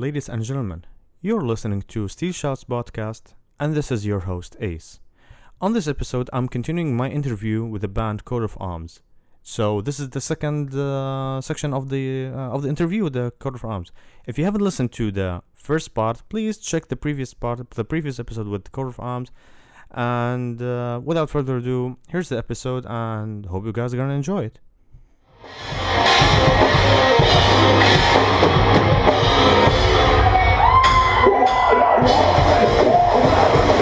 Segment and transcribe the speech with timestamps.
[0.00, 0.84] Ladies and gentlemen,
[1.20, 5.00] you're listening to Steel Shots Podcast, and this is your host, Ace.
[5.60, 9.00] On this episode, I'm continuing my interview with the band Coat of Arms.
[9.42, 13.32] So this is the second uh, section of the uh, of the interview with the
[13.40, 13.90] Coat of Arms.
[14.24, 18.20] If you haven't listened to the first part, please check the previous part, the previous
[18.20, 19.32] episode with Coat of Arms.
[19.90, 24.44] And uh, without further ado, here's the episode, and hope you guys are gonna enjoy
[24.44, 24.60] it.
[32.00, 33.77] Yeah.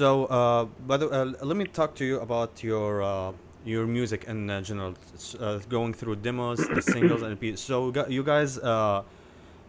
[0.00, 3.32] So, uh, by the, uh, let me talk to you about your uh,
[3.66, 4.94] your music in uh, general.
[5.38, 7.58] Uh, going through demos, the singles, and EP.
[7.58, 9.02] So, gu- you guys, uh,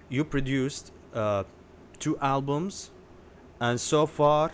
[0.08, 1.44] you produced uh,
[2.00, 2.92] two albums,
[3.60, 4.52] and so far,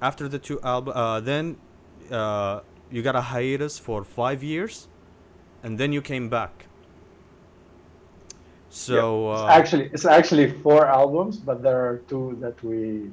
[0.00, 1.58] after the two albums, uh, then
[2.10, 4.88] uh, you got a hiatus for five years,
[5.62, 6.68] and then you came back.
[8.70, 13.10] So, It's uh, actually it's actually four albums, but there are two that we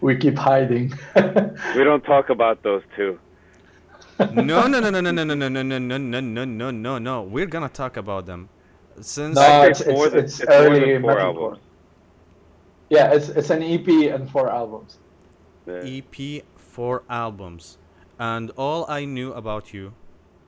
[0.00, 0.92] we keep hiding.
[1.76, 3.18] We don't talk about those two.
[4.32, 6.98] no, no, no, no, no, no, no, no, no, no, no, no, no, no, no,
[6.98, 7.22] no.
[7.22, 8.48] We're gonna talk about them.
[9.00, 11.20] Since no, it's it's more it's, than- it's it's more early than four metalcore.
[11.20, 11.58] albums.
[12.90, 14.98] Yeah, it's it's an EP and four albums.
[15.66, 15.82] Yeah.
[15.84, 17.78] EP four albums,
[18.18, 19.94] and all I knew about you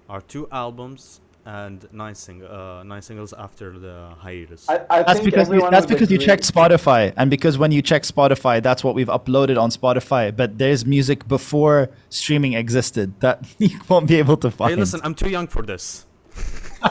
[0.09, 4.69] are two albums and nine sing uh, nine singles after the hiatus.
[4.69, 7.71] I, I That's think because you, that's would because you checked Spotify, and because when
[7.71, 10.35] you check Spotify, that's what we've uploaded on Spotify.
[10.35, 14.71] But there's music before streaming existed that you won't be able to find.
[14.71, 16.07] hey, listen, I'm too young for this.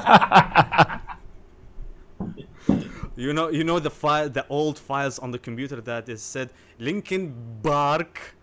[3.15, 6.51] you know, you know the file, the old files on the computer that is said
[6.79, 8.35] Linkin Bark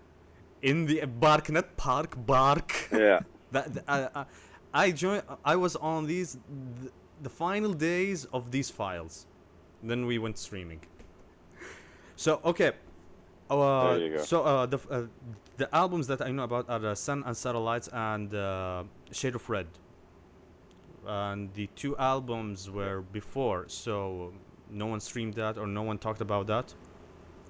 [0.62, 2.88] in the Bark, not Park, Bark.
[2.92, 3.20] Yeah.
[3.52, 4.24] that th- I,
[4.72, 5.22] I, joined.
[5.44, 6.38] I was on these
[6.80, 6.92] th-
[7.22, 9.26] the final days of these files.
[9.82, 10.80] Then we went streaming.
[12.16, 12.72] So okay.
[13.50, 14.22] Uh, There you go.
[14.22, 15.06] So uh, the uh,
[15.56, 19.48] the albums that I know about are uh, Sun and Satellites and uh, Shade of
[19.50, 19.66] Red.
[21.06, 24.32] And the two albums were before, so
[24.70, 26.74] no one streamed that or no one talked about that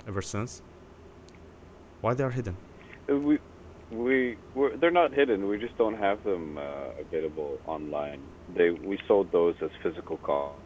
[0.07, 0.63] ever since.
[2.01, 2.57] Why they are hidden?
[3.11, 3.39] Uh, We,
[3.91, 5.49] we, we're, they're not hidden.
[5.49, 8.29] We just don't have them uh, available online.
[8.49, 10.63] They, we sold those as physical co-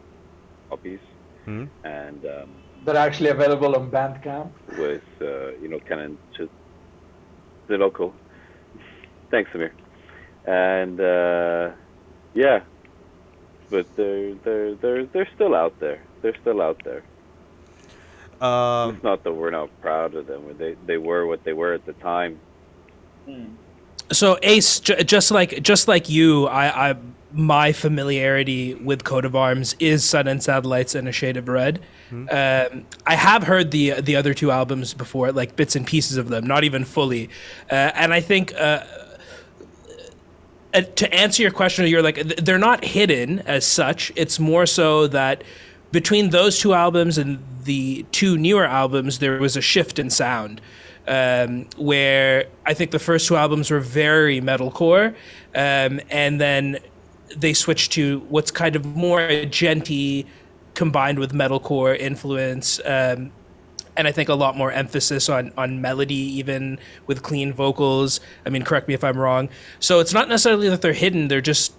[0.70, 1.00] copies,
[1.44, 1.64] Hmm?
[1.84, 4.52] and um, They're actually available on Bandcamp.
[4.76, 6.50] with uh, you know kind of to
[7.68, 8.16] the local.
[9.30, 9.74] Thanks, Amir.
[10.46, 11.74] And uh,
[12.34, 12.60] yeah,
[13.70, 16.06] but they're they're they're they're still out there.
[16.22, 17.04] They're still out there.
[18.40, 20.56] Um, It's not that we're not proud of them.
[20.58, 22.42] They they were what they were at the time.
[24.12, 26.96] So Ace, j- just like just like you, I, I
[27.32, 31.80] my familiarity with Coat of Arms is Sun and Satellites and A Shade of Red.
[32.12, 36.28] Um, I have heard the the other two albums before, like bits and pieces of
[36.28, 37.28] them, not even fully.
[37.70, 38.84] Uh, and I think uh,
[40.75, 44.12] uh, to answer your question, you're like they're not hidden as such.
[44.16, 45.43] It's more so that
[45.90, 50.60] between those two albums and the two newer albums, there was a shift in sound.
[51.06, 55.14] Um, where I think the first two albums were very metalcore,
[55.54, 56.78] um, and then
[57.36, 60.26] they switched to what's kind of more djenty
[60.74, 62.80] combined with metalcore influence.
[62.84, 63.32] Um,
[63.96, 68.20] and I think a lot more emphasis on on melody, even with clean vocals.
[68.44, 69.48] I mean, correct me if I'm wrong.
[69.78, 71.74] So it's not necessarily that they're hidden; they're just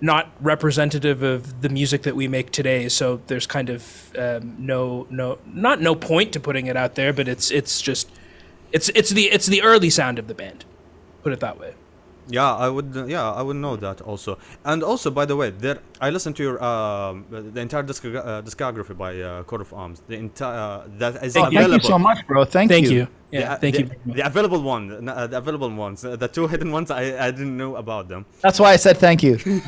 [0.00, 2.88] not representative of the music that we make today.
[2.88, 7.12] So there's kind of um, no no not no point to putting it out there,
[7.12, 8.10] but it's it's just
[8.74, 10.64] it's it's the it's the early sound of the band.
[11.22, 11.72] Put it that way.
[12.28, 12.96] Yeah, I would.
[12.96, 14.38] uh, Yeah, I would know that also.
[14.64, 18.42] And also, by the way, there I listened to your um, the entire disc- uh,
[18.42, 20.02] discography by uh, Coat of Arms.
[20.08, 21.70] The entire uh, that is Thank available.
[21.72, 22.44] Thank you so much, bro.
[22.44, 22.96] Thank, Thank you.
[22.96, 23.08] you.
[23.30, 24.14] Yeah, the, thank the, you.
[24.14, 27.56] The available one, uh, the available ones, uh, the two hidden ones, I, I didn't
[27.56, 28.24] know about them.
[28.40, 29.38] That's why I said thank you.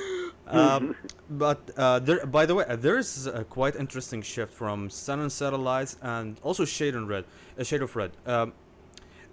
[0.50, 0.96] Um,
[1.30, 5.20] but uh, there, by the way, uh, there is a quite interesting shift from Sun
[5.20, 7.24] and Satellites and also Shade and Red,
[7.58, 8.12] uh, Shade of Red.
[8.26, 8.52] Um,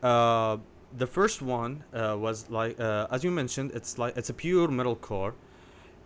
[0.03, 0.57] uh,
[0.97, 4.67] the first one uh, was like, uh, as you mentioned, it's like it's a pure
[4.67, 5.33] metalcore.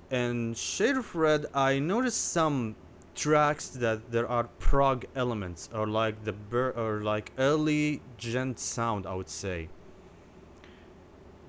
[0.09, 2.75] And Shade of Red, I noticed some
[3.15, 9.05] tracks that there are prog elements or like the bur- or like early djent sound,
[9.05, 9.69] I would say.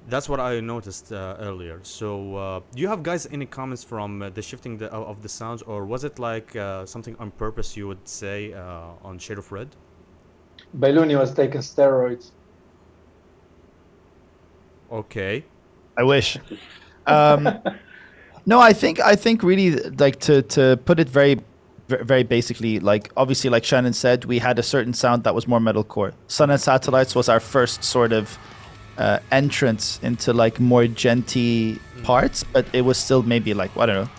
[0.09, 1.79] That's what I noticed uh, earlier.
[1.83, 5.23] So, uh, do you have guys any comments from uh, the shifting the, of of
[5.23, 9.19] the sounds, or was it like uh, something on purpose you would say uh, on
[9.19, 9.69] Shade of Red?
[10.77, 12.33] Bailouni was taking steroids.
[14.91, 15.45] Okay.
[15.97, 16.39] I wish.
[17.07, 17.49] Um,
[18.47, 21.41] no, I think I think really like to to put it very
[21.89, 25.61] very basically like obviously like Shannon said we had a certain sound that was more
[25.61, 26.13] metalcore.
[26.27, 28.39] Sun and Satellites was our first sort of
[28.99, 34.05] uh, entrance into like more djenty parts, but it was still maybe like I don't
[34.05, 34.11] know.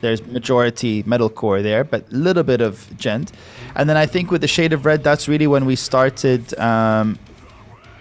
[0.00, 3.30] There's majority metalcore there, but a little bit of djent.
[3.76, 7.16] And then I think with the Shade of Red, that's really when we started um,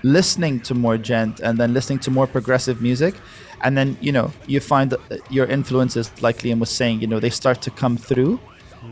[0.01, 3.15] listening to more djent and then listening to more progressive music.
[3.61, 5.01] And then you know you find that
[5.31, 8.39] your influences like liam was saying you know they start to come through.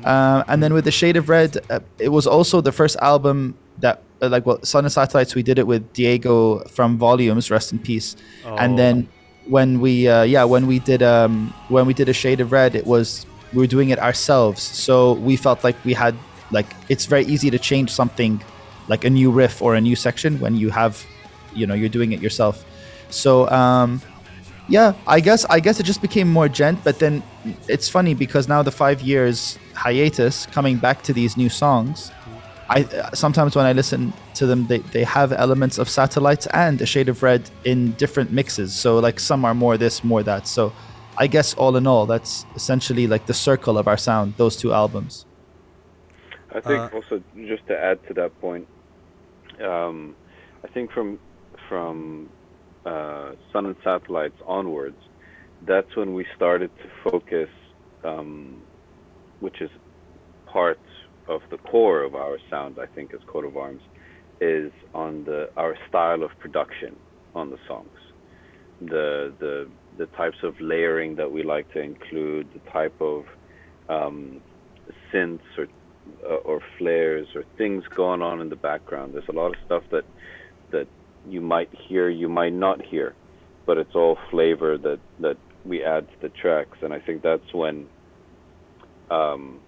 [0.04, 3.56] Uh, and then with the shade of red uh, it was also the first album
[3.80, 7.72] that uh, like well sun and satellites we did it with diego from volumes rest
[7.72, 8.16] in peace.
[8.46, 8.78] And Oh.
[8.78, 9.08] then
[9.48, 12.76] when we uh, yeah when we did um when we did a shade of red
[12.76, 14.62] it was we were doing it ourselves.
[14.62, 16.16] So we felt like we had
[16.52, 18.42] like it's very easy to change something
[18.88, 21.06] like a new riff or a new section when you have
[21.54, 22.66] you know you're doing it yourself.
[23.10, 24.02] So um
[24.68, 27.22] yeah i guess i guess it just became more djent but then
[27.68, 32.12] it's funny because now the five years hiatus coming back to these new songs
[32.70, 36.82] i uh, sometimes when i listen to them they, they have elements of satellites and
[36.82, 38.74] a shade of red in different mixes.
[38.74, 40.48] So like some are more this more that.
[40.48, 40.74] So
[41.18, 44.74] i guess all in all that's essentially like the circle of our sound those two
[44.74, 45.26] albums.
[46.52, 48.68] I think Uh, also just to add to that point,
[49.62, 50.16] um,
[50.64, 51.20] I think from
[51.68, 52.30] from
[52.86, 55.02] uh, Sun and Satellites onwards,
[55.66, 57.50] that's when we started to focus,
[58.04, 58.62] um,
[59.40, 59.70] which is
[60.46, 60.80] part
[61.28, 62.78] of the core of our sound.
[62.80, 63.82] I think as Coat of Arms
[64.42, 66.96] is on the our style of production
[67.34, 67.98] on the songs,
[68.82, 73.26] the the the types of layering that we like to include, the type of
[73.90, 74.42] um,
[75.12, 75.68] synths or
[76.30, 79.14] uh, or flares or things going on in the background.
[79.14, 80.06] There's a lot of stuff that
[80.72, 80.88] that
[81.28, 83.16] you might hear, you might not hear,
[83.66, 87.54] but it's all flavor that that we add to the tracks, and I think that's
[87.54, 87.88] when
[89.10, 89.60] um,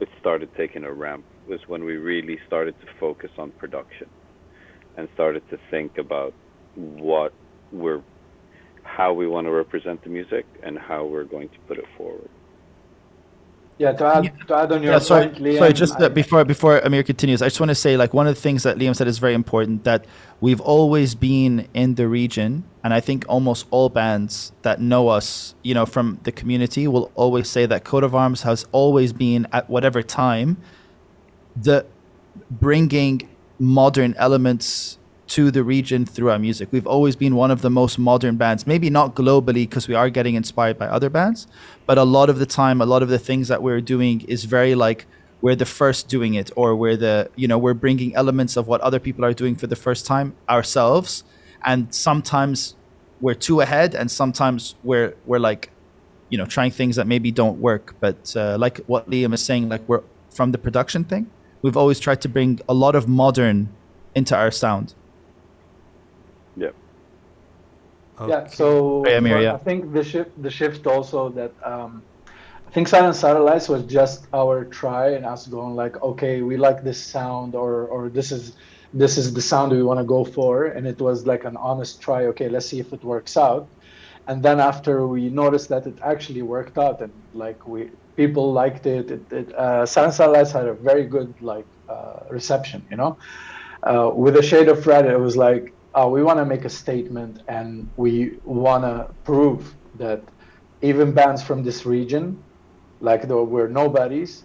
[0.00, 1.26] it started taking a ramp.
[1.46, 4.08] Was when we really started to focus on production
[4.96, 6.34] and started to think about
[6.74, 7.34] what
[7.70, 8.02] we're
[8.84, 12.30] how we want to represent the music and how we're going to put it forward.
[13.78, 15.58] Yeah, to add to add on your yeah, sorry, point, Liam.
[15.58, 15.72] sorry.
[15.72, 18.40] Just I- before before Amir continues, I just want to say like one of the
[18.40, 20.04] things that Liam said is very important that
[20.40, 25.54] we've always been in the region, and I think almost all bands that know us,
[25.62, 29.46] you know, from the community, will always say that Coat of Arms has always been
[29.52, 30.56] at whatever time
[31.54, 31.86] the
[32.50, 33.28] bringing
[33.60, 34.97] modern elements
[35.28, 36.68] to the region through our music.
[36.72, 40.10] We've always been one of the most modern bands, maybe not globally because we are
[40.10, 41.46] getting inspired by other bands,
[41.86, 44.44] but a lot of the time, a lot of the things that we're doing is
[44.44, 45.06] very like
[45.40, 48.80] we're the first doing it or we're the, you know, we're bringing elements of what
[48.80, 51.24] other people are doing for the first time ourselves.
[51.64, 52.74] And sometimes
[53.20, 55.70] we're too ahead and sometimes we're, we're like,
[56.30, 57.94] you know, trying things that maybe don't work.
[58.00, 61.30] But uh, like what Liam is saying, like we're from the production thing,
[61.62, 63.68] we've always tried to bring a lot of modern
[64.14, 64.94] into our sound.
[66.56, 66.70] Yeah.
[68.26, 69.54] Yeah, so Hey, Amir, yeah.
[69.54, 72.02] I think the shift the shift also that um,
[72.66, 76.56] I think Sun and Satellites was just our try and us going like, okay, we
[76.56, 78.56] like this sound or or this is
[78.92, 82.00] this is the sound we want to go for, and it was like an honest
[82.00, 82.26] try.
[82.26, 83.68] Okay, let's see if it works out.
[84.26, 88.84] And then after we noticed that it actually worked out and like we people liked
[88.86, 92.96] it, it, it uh, Sun and Satellites had a very good like uh, reception, you
[92.96, 93.16] know.
[93.82, 96.70] Uh, with a shade of red, it was like uh, we want to make a
[96.70, 100.22] statement and we want to prove that
[100.82, 102.42] even bands from this region,
[103.00, 104.44] like though we're nobodies,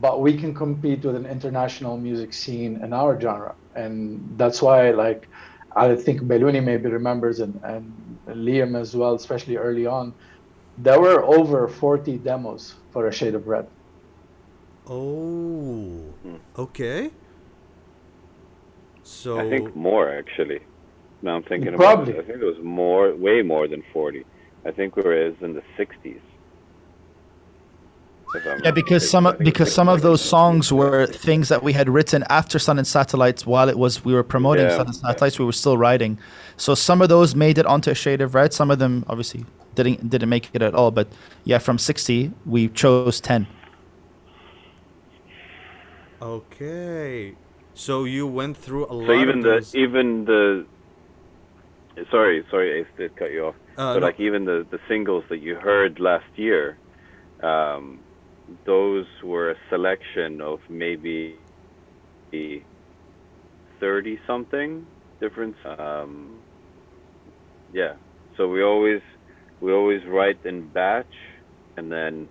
[0.00, 4.90] but we can compete with an international music scene in our genre, and that's why
[4.90, 5.28] like
[5.76, 7.92] I think Bailouni maybe remembers and, and
[8.28, 10.14] Liam as well, especially early on.
[10.78, 13.66] There were over 40 demos for A Shade of Red.
[14.88, 16.02] Oh,
[16.58, 17.10] okay.
[19.02, 20.60] So I think more actually.
[21.24, 22.12] Now I'm thinking Probably.
[22.12, 22.24] about it.
[22.24, 24.26] I think it was more, way more than 40.
[24.66, 26.20] I think we were in the 60s.
[28.62, 31.62] Yeah, because some of, think it was because some of those songs were things that
[31.62, 34.86] we had written after Sun and Satellites while it was we were promoting Yeah, Sun
[34.86, 34.96] and.
[34.96, 35.38] Satellites.
[35.38, 36.18] We were still writing,
[36.56, 38.52] so some of those made it onto a shade of red.
[38.52, 40.90] Some of them obviously didn't didn't make it at all.
[40.90, 41.06] But
[41.44, 43.46] yeah, from sixty we chose ten.
[46.20, 47.36] okay.
[47.74, 50.66] So you went through a lot So even of the even the
[52.10, 53.54] sorry sorry Ace did cut you off.
[53.76, 54.06] Uh, but no.
[54.06, 56.78] like even the the singles that you heard last year,
[57.42, 58.00] um,
[58.66, 61.38] those were a selection of maybe
[63.80, 64.86] thirty something
[65.20, 65.56] different.
[65.78, 66.40] Um,
[67.72, 67.94] yeah.
[68.36, 69.00] So we always
[69.60, 71.14] we always write in batch
[71.76, 72.28] and then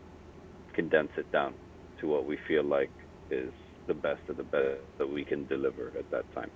[0.74, 1.54] condense it down
[2.00, 2.92] to what we feel like
[3.30, 3.52] is
[3.88, 6.52] the best of the best that we can deliver at that time.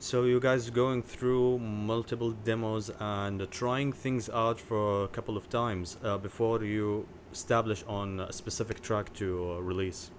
[0.00, 5.48] So you guys going through multiple demos and trying things out for a couple of
[5.50, 10.10] times uh, before you establish on a specific track to uh, release.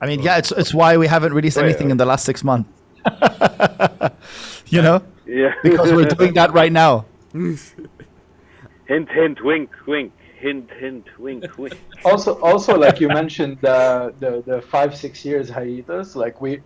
[0.00, 1.66] I mean, yeah, it's it's why we haven't released Oh, yeah.
[1.70, 2.70] anything in the last six months.
[4.66, 5.52] you know, Yeah.
[5.64, 7.04] because we're doing that right now.
[7.32, 10.12] hint, hint, wink, wink.
[10.38, 11.76] Hint, hint, wink, wink.
[12.04, 16.60] Also, also like you mentioned, the, the the five six years hiatus, like we,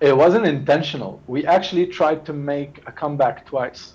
[0.00, 1.20] it wasn't intentional.
[1.26, 3.94] We actually tried to make a comeback twice.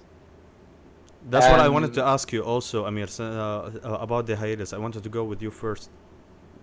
[1.29, 4.74] That's what I wanted to ask you also, Amir, uh, uh, about the hiatus.
[4.74, 5.89] I wanted to go with you first.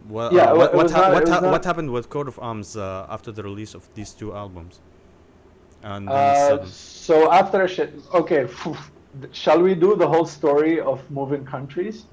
[0.06, 2.38] What, Yeah, uh, what, what, ha- not- what, ha- not- what happened with Coat of
[2.38, 4.78] Arms uh, after the release of these two albums?
[5.82, 8.46] And Uh, so after shit, okay,
[9.32, 12.04] shall we do the whole story of moving countries?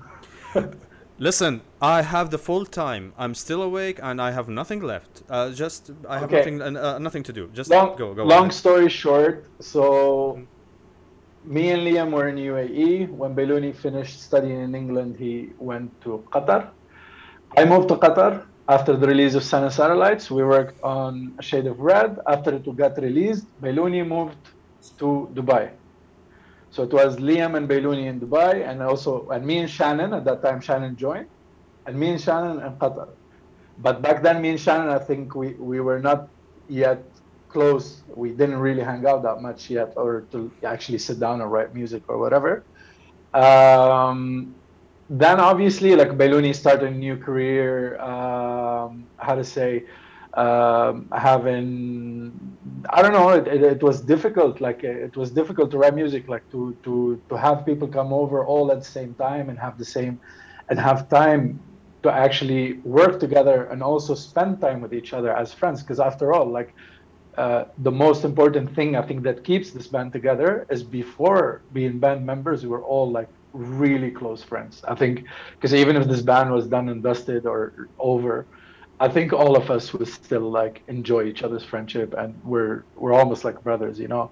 [1.21, 3.13] Listen, I have the full time.
[3.17, 5.21] I'm still awake and I have nothing left.
[5.29, 6.37] Uh, just I have Okay.
[6.37, 7.43] nothing uh, uh, nothing to do.
[7.59, 8.23] Just long, go go.
[8.23, 8.53] long ahead.
[8.63, 9.83] story short, so
[11.43, 13.09] me and Liam were in UAE.
[13.09, 16.61] When Bailouni finished studying in England, he went to Qatar.
[17.57, 20.31] I moved to Qatar after the release of Sun and Satellites.
[20.31, 22.11] We worked on A Shade of Red.
[22.27, 24.37] After it got released, Bailouni moved
[24.99, 25.63] to Dubai.
[26.71, 30.23] So it was Liam and Bailouni in Dubai, and also and me and Shannon at
[30.25, 30.61] that time.
[30.61, 31.27] Shannon joined,
[31.85, 33.09] and me and Shannon in Qatar.
[33.79, 36.27] But back then, me and Shannon, I think we, we were not
[36.67, 37.03] yet
[37.47, 38.03] close.
[38.13, 41.73] We didn't really hang out that much yet, or to actually sit down and write
[41.73, 42.63] music or whatever.
[43.33, 44.53] Um,
[45.09, 47.99] then obviously, like Bailouni started a new career.
[47.99, 49.85] Um, how to say?
[50.39, 52.31] Um, having
[52.89, 53.29] I don't know.
[53.29, 54.61] It, it, it was difficult.
[54.61, 56.27] Like it was difficult to write music.
[56.27, 59.77] Like to to to have people come over all at the same time and have
[59.77, 60.21] the same
[60.69, 61.61] and have time
[62.03, 66.33] to actually work together and also spend time with each other as friends because after
[66.33, 66.73] all like
[67.37, 71.99] uh, the most important thing i think that keeps this band together is before being
[71.99, 76.21] band members we were all like really close friends i think because even if this
[76.21, 78.47] band was done and dusted or over
[78.99, 83.13] i think all of us would still like enjoy each other's friendship and we're we're
[83.13, 84.29] almost like brothers you know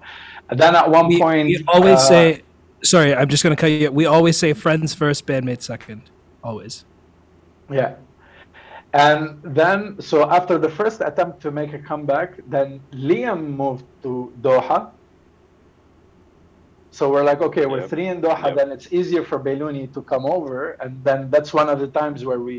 [0.50, 2.42] and then at one We, point we always uh, say,
[2.82, 3.90] sorry, I'm just going to cut you.
[3.90, 6.02] We always say friends first, bandmates second.
[6.42, 6.84] Always.
[7.70, 7.96] Yeah.
[8.94, 14.32] And then, so after the first attempt to make a comeback, then Liam moved to
[14.40, 14.90] Doha.
[16.98, 17.90] So we're like, okay, we're Yep.
[17.92, 18.56] three in Doha, Yep.
[18.58, 20.58] then it's easier for Bailouni to come over.
[20.82, 22.54] And then that's one of the times where we,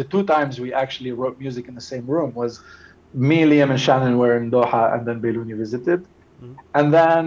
[0.00, 2.52] the two times we actually wrote music in the same room was
[3.28, 6.00] me, Liam, and Shannon were in Doha, and then Bailouni visited.
[6.42, 6.56] Mhm.
[6.78, 7.26] And then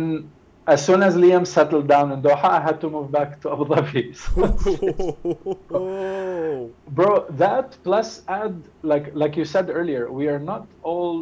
[0.74, 3.65] as soon as Liam settled down in Doha, I had to move back to Abu
[3.72, 4.06] Dhabi.
[5.74, 6.75] oh.
[6.98, 8.56] bro that plus add
[8.91, 11.15] like like you said earlier we are not all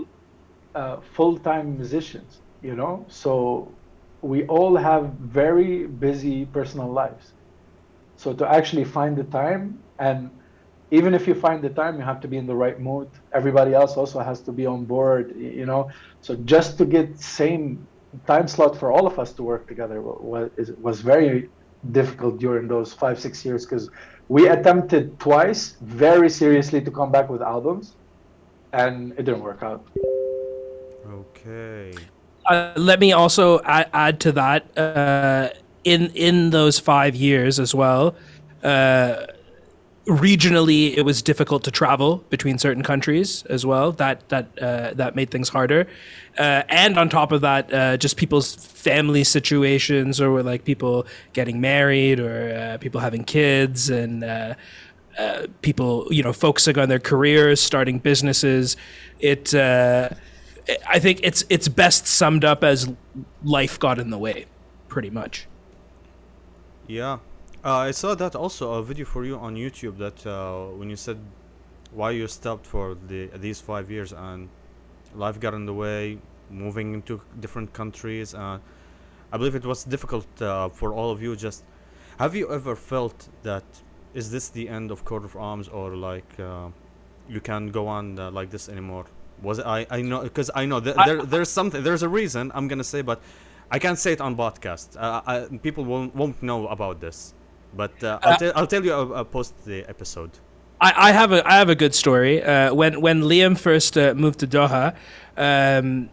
[0.81, 2.31] uh, full-time musicians
[2.61, 3.78] you know so
[4.21, 7.33] we all have very busy personal lives.
[8.17, 10.29] So to actually find the time and
[10.91, 13.09] even if you find the time you have to be in the right mood.
[13.33, 15.89] Everybody else also has to be on board you know?
[16.21, 17.87] So just to get same
[18.27, 20.49] time slot for all of us to work together was,
[20.81, 21.49] was very
[21.91, 23.89] difficult during those five six years because
[24.27, 27.95] we attempted twice very seriously to come back with albums
[28.73, 29.87] and it didn't work out.
[31.07, 31.93] Okay.
[32.49, 34.77] Uh, let me also add, add to that.
[34.77, 35.49] Uh,
[35.83, 38.15] in in those five years as well,
[38.63, 39.25] uh,
[40.07, 43.91] regionally it was difficult to travel between certain countries as well.
[43.93, 45.87] That that uh, that made things harder.
[46.37, 51.61] Uh, and on top of that, uh, just people's family situations, or like people getting
[51.61, 54.55] married, or people having kids, and
[55.61, 58.75] people you know focusing on their careers, starting businesses.
[59.19, 59.53] It.
[60.87, 62.91] I think it's it's best summed up as
[63.43, 64.45] life got in the way,
[64.87, 65.47] pretty much.
[66.87, 67.19] Yeah,
[67.63, 70.95] uh, I saw that also a video for you on YouTube that uh, when you
[70.95, 71.17] said
[71.91, 74.49] why you stopped for the these five years and
[75.15, 76.17] life got in the way,
[76.49, 78.33] moving into different countries.
[78.33, 78.59] Uh,
[79.31, 81.35] I believe it was difficult uh, for all of you.
[81.35, 81.63] Just
[82.17, 83.63] have you ever felt that
[84.13, 86.69] is this the end of Coat of Arms or like uh,
[87.27, 89.05] you can't go on uh, like this anymore?
[89.41, 92.09] Was it, I I know because I know th- I- there there's something there's a
[92.09, 93.21] reason I'm gonna say, but
[93.71, 94.97] I can't say it on podcast.
[94.97, 97.33] Uh, I, people won't won't know about this.
[97.75, 100.31] But uh, I'll, Uh, tell I'll tell you uh, uh, post the episode.
[100.81, 102.41] I, I have a I have a good story.
[102.43, 104.95] Uh, when when Liam first uh, moved to Doha,
[105.37, 106.09] um,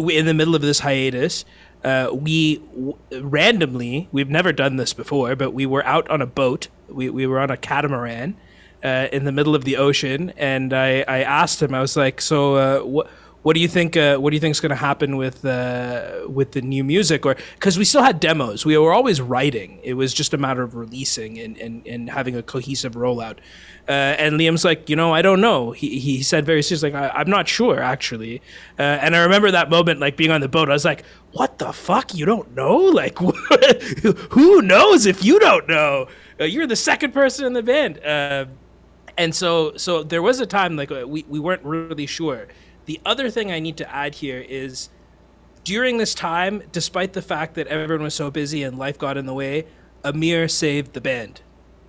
[0.00, 1.44] we, in the middle of this hiatus,
[1.84, 6.26] uh, we w- randomly we've never done this before, but we were out on a
[6.26, 6.68] boat.
[6.88, 8.36] We we were on a catamaran
[8.84, 11.74] uh, in the middle of the ocean, and I, I asked him.
[11.74, 13.08] I was like, "So uh, what?"
[13.42, 13.96] What do you think?
[13.96, 17.24] Uh, what do you think is going to happen with uh, with the new music?
[17.24, 19.78] Or because we still had demos, we were always writing.
[19.84, 23.38] It was just a matter of releasing and, and, and having a cohesive rollout.
[23.88, 25.70] Uh, and Liam's like, you know, I don't know.
[25.70, 28.42] He, he said very seriously, like, I, I'm not sure actually.
[28.78, 30.68] Uh, and I remember that moment, like being on the boat.
[30.68, 32.14] I was like, what the fuck?
[32.14, 32.76] You don't know?
[32.76, 33.18] Like,
[34.30, 36.08] who knows if you don't know?
[36.40, 37.98] You're the second person in the band.
[39.18, 42.46] And so so there was a time like uh, we, we weren't really sure.
[42.86, 44.88] The other thing i need to add here is
[45.64, 49.26] during this time despite the fact that everyone was so busy and life got in
[49.26, 49.66] the way
[50.04, 51.42] amir saved the band.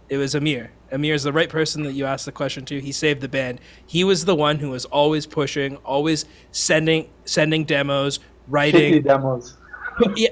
[0.10, 0.72] It was amir.
[0.92, 2.82] Amir is the right person that you asked the question to.
[2.82, 3.62] He saved the band.
[3.86, 9.58] He was the one who was always pushing always sending sending demos Shitty writing demos.
[10.16, 10.30] Yeah,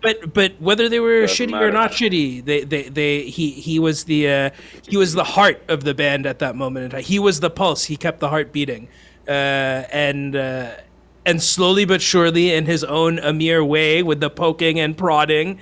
[0.00, 3.78] but but whether they were Doesn't shitty or not shitty, they they, they he he
[3.78, 4.50] was the uh,
[4.88, 7.02] he was the heart of the band at that moment in time.
[7.02, 7.84] He was the pulse.
[7.84, 8.88] He kept the heart beating,
[9.28, 10.72] uh, and uh,
[11.24, 15.58] and slowly but surely, in his own Amir way, with the poking and prodding,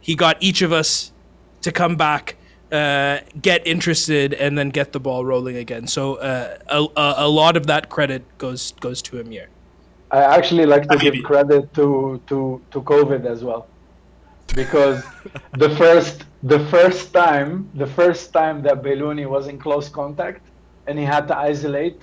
[0.00, 1.12] he got each of us
[1.62, 2.36] to come back.
[2.70, 5.86] Uh, get interested and then get the ball rolling again.
[5.86, 9.50] So uh, a, a, a lot of that credit goes goes to Amir.
[10.12, 13.66] I actually like to give credit to to to COVID as well,
[14.54, 15.02] because
[15.64, 20.42] the first the first time the first time that Bailouni was in close contact
[20.86, 22.00] and he had to isolate,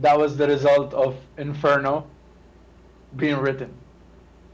[0.00, 2.06] that was the result of Inferno
[3.16, 3.72] being written.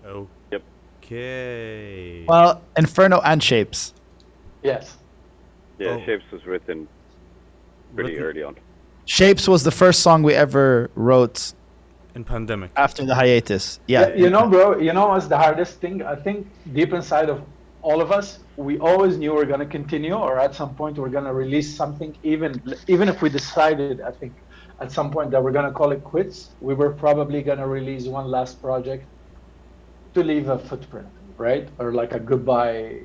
[0.07, 0.27] Oh.
[0.51, 0.63] Yep.
[0.99, 2.25] Okay.
[2.27, 3.93] Well, Inferno and Shapes.
[4.63, 4.97] Yes.
[5.79, 6.05] Yeah, Oh.
[6.07, 6.89] Shapes was written
[7.95, 8.57] pretty Written early on.
[9.05, 11.53] Shapes was the first song we ever wrote
[12.15, 12.71] in pandemic.
[12.77, 13.81] after the hiatus.
[13.87, 14.15] Yeah.
[14.15, 14.79] You know, bro.
[14.79, 16.03] You know what's the hardest thing?
[16.03, 17.43] I think deep inside of
[17.83, 21.35] all of us, we always knew we're gonna continue, or at some point we're gonna
[21.35, 22.17] release something.
[22.23, 24.33] Even even if we decided, I think,
[24.81, 28.27] at some point that we're gonna call it quits, we were probably gonna release one
[28.27, 29.05] last project
[30.15, 31.69] to leave a footprint, right?
[31.79, 33.01] Or like a goodbye,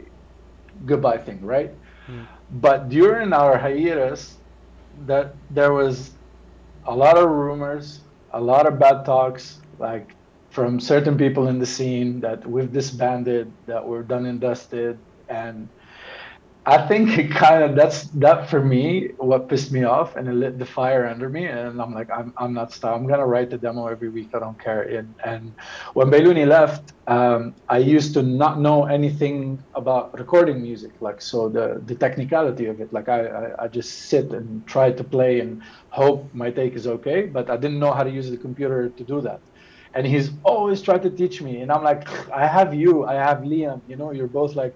[0.85, 1.71] goodbye thing, right?
[2.05, 2.23] Hmm.
[2.51, 4.37] But during our hiatus,
[5.05, 6.11] that there was
[6.85, 8.01] a lot of rumors,
[8.33, 10.15] a lot of bad talks, like
[10.49, 14.97] from certain people in the scene that we've disbanded, that we're done and dusted,
[15.29, 15.67] and
[16.69, 20.33] I think it kind of that's that for me what pissed me off and it
[20.33, 23.51] lit the fire under me and I'm like I'm I'm not stop I'm gonna write
[23.51, 24.81] the demo every week I don't care.
[24.83, 25.57] And and
[25.93, 31.47] when Bailouni left um, I used to not know anything about recording music like so
[31.47, 35.39] the the technicality of it like I, I I just sit and try to play
[35.39, 38.89] and hope my take is okay but I didn't know how to use the computer
[38.89, 39.39] to do that.
[39.93, 43.37] And he's always tried to teach me and I'm like I have you I have
[43.39, 44.75] Liam you know you're both like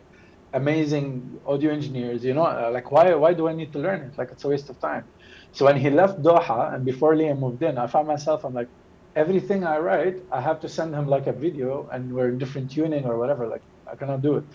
[0.53, 4.17] amazing audio engineers you know uh, like why why do i need to learn it?
[4.17, 5.05] Like it's a waste of time.
[5.53, 8.69] So when he left doha and before liam moved in i found myself i'm like
[9.15, 12.71] everything i write i have to send him like a video and we're in different
[12.71, 14.45] tuning or whatever like i cannot do it.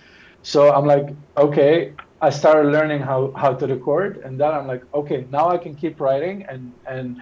[0.42, 1.94] So i'm like okay.
[2.18, 5.74] I started learning how how to record and then i'm like okay now i can
[5.76, 7.18] keep writing and and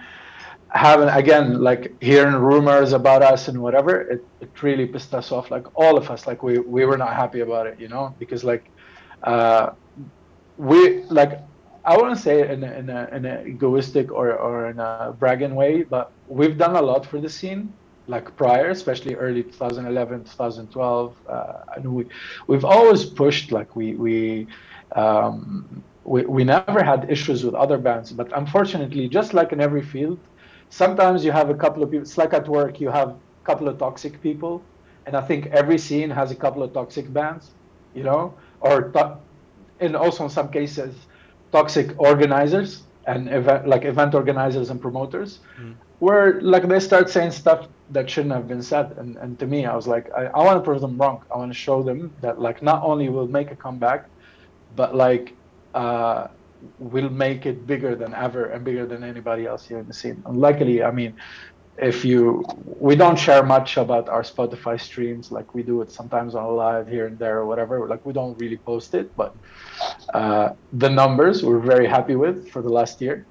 [0.75, 5.49] having again like hearing rumors about us and whatever it, it really pissed us off
[5.49, 8.43] like all of us like we we were not happy about it you know because
[8.43, 8.71] like
[9.23, 9.71] uh
[10.57, 11.39] we like
[11.85, 15.55] i wouldn't say in a, in a, in a egoistic or or in a bragging
[15.55, 17.73] way but we've done a lot for the scene
[18.07, 21.15] like prior, especially early 2011, 2012.
[21.27, 22.05] Uh, and we
[22.47, 24.47] we've always pushed like we we.
[24.95, 29.81] Um, we, we never had issues with other bands, but unfortunately, just like in every
[29.81, 30.19] field,
[30.69, 32.03] sometimes you have a couple of people.
[32.03, 34.69] It's like at work, you have a couple of toxic people,
[35.05, 37.55] and I think every scene has a couple of toxic bands,
[37.93, 39.19] you know, or to-
[39.79, 41.07] and also in some cases,
[41.51, 45.41] toxic organizers and event like event organizers and promoters,
[45.99, 48.93] where like they start saying stuff that shouldn't have been said.
[48.97, 51.23] And and to me, I was like, I, I want to prove them wrong.
[51.33, 54.09] I want to show them that like not only will make a comeback,
[54.69, 55.37] but like
[55.73, 56.27] uh,
[56.77, 60.21] will make it bigger than ever and bigger than anybody else here in the scene.
[60.25, 61.15] And luckily, I mean,
[61.77, 66.35] if you we don't share much about our Spotify streams, like we do it sometimes
[66.35, 67.87] on live here and there or whatever.
[67.87, 69.35] Like we don't really post it, but
[70.13, 73.27] uh, the numbers we're very happy with for the last year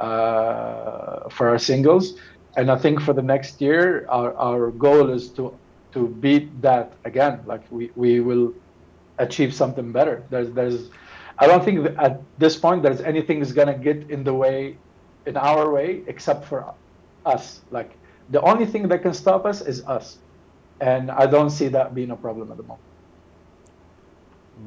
[0.00, 2.14] uh, for our singles,
[2.56, 5.58] and I think for the next year, our, our goal is to
[5.92, 7.42] to beat that again.
[7.46, 8.54] Like we, we will
[9.18, 10.26] achieve something better.
[10.30, 10.90] There's there's
[11.38, 14.76] I don't think at this point there's anything is gonna get in the way,
[15.26, 16.74] in our way, except for
[17.26, 17.62] us.
[17.70, 17.96] Like
[18.30, 20.18] the only thing that can stop us is us,
[20.80, 22.80] and I don't see that being a problem at the moment.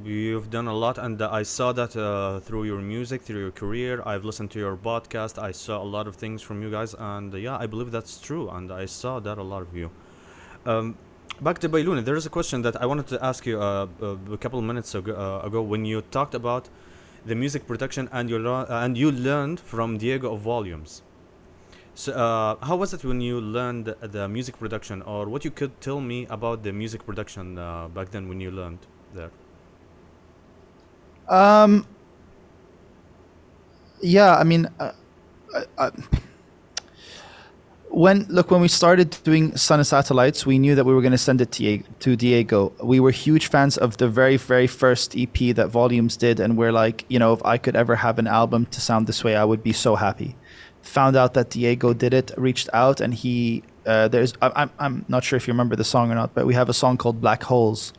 [0.04, 4.01] You've done a lot, and I saw that uh, through your music, through your career.
[4.06, 5.41] I've listened to your podcast.
[5.41, 8.19] I saw a lot of things from you guys, and uh, yeah, I believe that's
[8.19, 8.49] true.
[8.49, 9.91] And I saw that a lot of you.
[10.65, 10.97] Um,
[11.41, 14.15] back to Bailouni, there is a question that I wanted to ask you uh, uh,
[14.31, 16.69] a couple of minutes ago, uh, ago when you talked about
[17.25, 21.01] the music production and you lear- and you learned from Diego of Volumes.
[21.95, 25.79] So, uh, how was it when you learned the, music production, or what you could
[25.79, 28.79] tell me about the music production uh, back then when you learned
[29.13, 29.31] there?
[31.29, 31.87] Um.
[34.01, 34.91] Yeah, I mean, uh,
[35.53, 35.91] uh, uh,
[37.95, 41.13] when look when we started doing Sun and Satellites, we knew that we were going
[41.13, 41.51] to send it
[41.99, 42.73] to, Diego.
[42.84, 46.73] We were huge fans of the very very first EP that Volumes did, and we're
[46.73, 49.45] like, you know, if I could ever have an album to sound this way, I
[49.45, 50.36] would be so happy.
[50.81, 55.05] Found out that Diego did it, reached out, and he uh, there's I, I'm I'm
[55.08, 57.21] not sure if you remember the song or not, but we have a song called
[57.21, 57.93] Black Holes,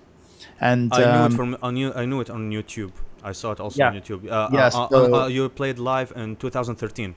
[0.61, 1.95] and I knew um, it from on you.
[1.95, 2.93] I knew it on YouTube.
[3.25, 3.89] I saw it also Yeah.
[3.89, 4.31] on YouTube.
[4.31, 7.15] Uh, Yes, uh, uh, so- uh, you played live in 2013.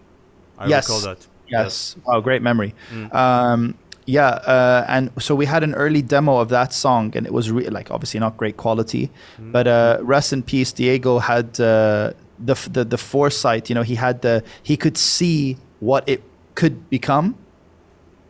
[0.57, 0.87] I Yes.
[0.87, 1.27] recall that.
[1.51, 1.95] Yes.
[2.05, 2.73] Wow, great memory.
[2.93, 3.13] Mm.
[3.13, 7.33] Um, yeah, uh, and so we had an early demo of that song, and it
[7.33, 9.51] was re- like obviously not great quality, Mm.
[9.51, 10.71] but uh, rest in peace.
[10.71, 13.69] Diego had uh, the, the the foresight.
[13.69, 16.23] You know, he had the he could see what it
[16.55, 17.35] could become,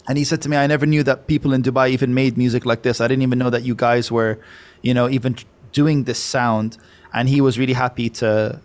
[0.08, 2.66] and he said to me, "I never knew that people in Dubai even made music
[2.66, 3.00] like this.
[3.00, 4.38] I didn't even know that you guys were,
[4.82, 5.36] you know, even
[5.72, 6.78] doing this sound."
[7.14, 8.60] And he was really happy to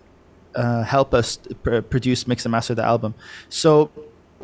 [0.55, 3.15] uh, help us pr- produce, mix, and master the album.
[3.49, 3.91] So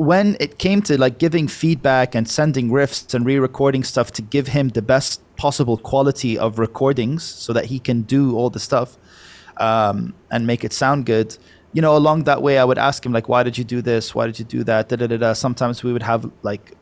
[0.01, 4.47] when it came to like giving feedback and sending riffs and re-recording stuff to give
[4.49, 8.97] him the best possible quality of recordings so that he can do all the stuff
[9.59, 11.37] um, and make it sound good
[11.75, 14.15] you know along that way i would ask him like why did you do this?
[14.15, 14.89] Why did you do that?
[14.89, 15.35] Da, da, da, da.
[15.35, 16.73] sometimes we would have like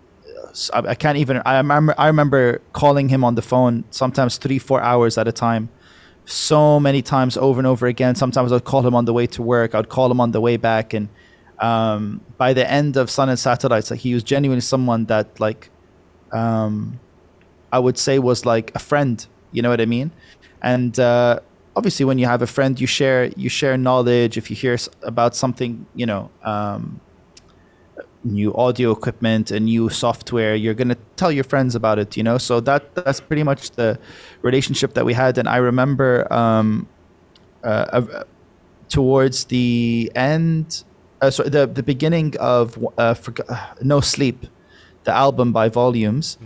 [0.72, 4.60] I, I, can't even I remember I remember calling him on the phone sometimes three
[4.60, 5.70] four hours at a time
[6.24, 8.14] so many times over and over again.
[8.14, 9.74] Sometimes I'd call him on the way to work.
[9.74, 11.08] I'd call him on the way back and
[11.60, 15.70] um, by the end of Sun and Satellites like he was genuinely someone that like
[16.32, 17.00] um,
[17.72, 20.10] I would say was like a friend you know what I mean?
[20.60, 21.40] And uh,
[21.74, 25.34] obviously when you have a friend you share you share knowledge if you hear about
[25.36, 27.00] something you know um,
[28.24, 32.22] new audio equipment and new software you're going to tell your friends about it you
[32.22, 32.38] know?
[32.38, 33.98] So that that's pretty much the
[34.42, 35.38] relationship that we had.
[35.38, 36.88] And i remember um
[37.64, 38.24] uh, uh,
[38.88, 40.84] towards the end
[41.20, 44.46] uh, sorry, the the beginning of uh, forg- uh, no sleep
[45.04, 46.38] the album by volumes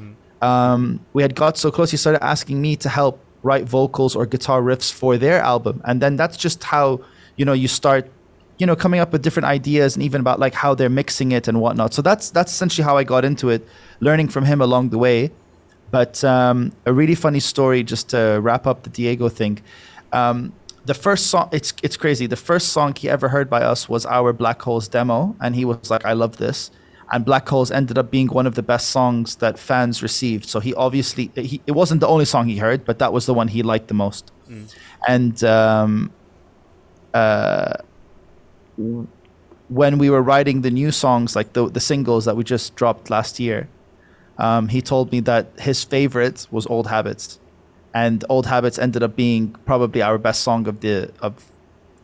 [0.43, 4.27] um, we had got so close he started asking me to help write vocals or
[4.27, 5.81] guitar riffs for their album.
[5.85, 7.01] And then that's just how
[7.37, 8.11] you know you start
[8.59, 11.49] you know coming up with different ideas and even about like how they're mixing it
[11.49, 11.95] and whatnot.
[11.95, 13.67] So that's that's essentially how i got into it
[14.01, 15.31] learning from him along the way.
[15.91, 19.61] But um, a really funny story just to wrap up the diego thing.
[20.13, 20.53] Um,
[20.85, 22.27] the first song it's it's crazy.
[22.27, 25.65] The first song he ever heard by us was our black holes demo and he
[25.65, 26.71] was like i love this.
[27.13, 30.47] And black holes ended up being one of the best songs that fans received.
[30.47, 33.35] So he obviously he, it wasn't the only song he heard but that was the
[33.35, 34.33] one he liked the most.
[35.07, 36.11] And um,
[37.15, 37.75] uh,
[39.69, 43.11] when we were writing the new songs like the, the singles that we just dropped
[43.11, 43.69] last year
[44.39, 47.39] um, he told me that his favorite was old habits
[47.95, 51.51] and old habits ended up being probably our best song of the of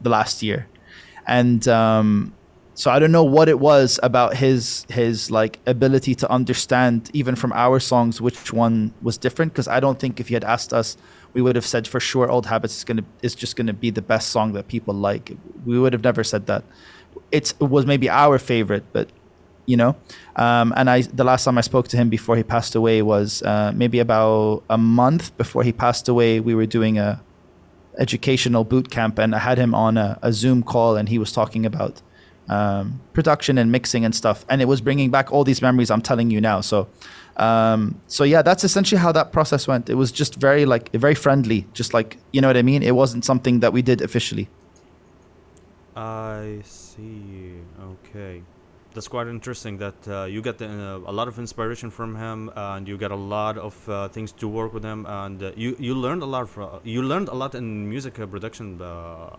[0.01, 0.69] the last year
[1.27, 2.33] and um,
[2.79, 7.35] so I don't know what it was about his his like ability to understand even
[7.35, 9.53] from our songs which one was different.
[9.53, 10.97] Because I don't think if you had asked us,
[11.33, 14.01] we would have said for sure "Old Habits" is gonna is just gonna be the
[14.01, 15.37] best song that people like.
[15.67, 16.63] We would have never said that.
[17.33, 19.09] It's, it was maybe our favorite, but
[19.69, 19.95] you know.
[20.35, 23.43] Um, and I the last time I spoke to him before he passed away was
[23.43, 26.41] uh, maybe about a month before he passed away.
[26.41, 27.21] We were doing a
[27.99, 31.33] educational boot camp, and I had him on a, a Zoom call, and he was
[31.33, 32.01] talking about
[32.49, 36.03] um, production and mixing and stuff, and it was bringing back all these memories I'm
[36.03, 36.63] telling you now.
[36.63, 36.89] So,
[37.37, 39.91] um, so yeah, that's essentially how that process went.
[39.91, 42.83] It was just very like very friendly, just like you know what I mean.
[42.83, 44.49] It wasn't something that we did officially.
[45.95, 47.55] I see.
[47.91, 48.43] Okay,
[48.95, 49.79] that's quite interesting.
[49.79, 53.17] That uh, you get uh, a lot of inspiration from him, and you get a
[53.17, 56.49] lot of uh, things to work with him, and uh, you you learned a lot.
[56.49, 59.37] From, you learned a lot in music uh, production uh,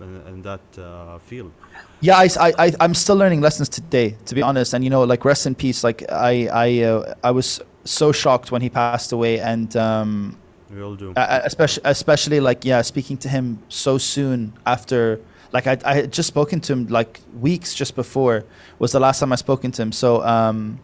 [0.00, 1.52] in, in that uh, field.
[2.00, 2.28] Yeah, I,
[2.58, 4.74] I, I'm still learning lessons today, to be honest.
[4.74, 5.82] And you know, like rest in peace.
[5.84, 10.36] Like I, I, uh, I was so shocked when he passed away, and um,
[10.70, 11.12] We all do.
[11.16, 15.20] uh, especially, especially like yeah, speaking to him so soon after.
[15.54, 18.44] Like I, I had just spoken to him like weeks just before
[18.80, 19.92] was the last time I spoken to him.
[19.92, 20.80] So um,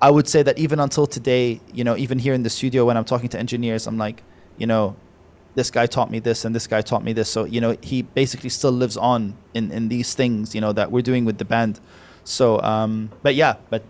[0.00, 2.98] I would say that even until today, you know, even here in the studio when
[2.98, 4.22] I'm talking to engineers, I'm like,
[4.58, 4.94] you know,
[5.54, 7.30] this guy taught me this and this guy taught me this.
[7.30, 10.92] So, you know, he basically still lives on in, in these things, you know, that
[10.92, 11.80] we're doing with the band.
[12.24, 13.82] So, um, but yeah, but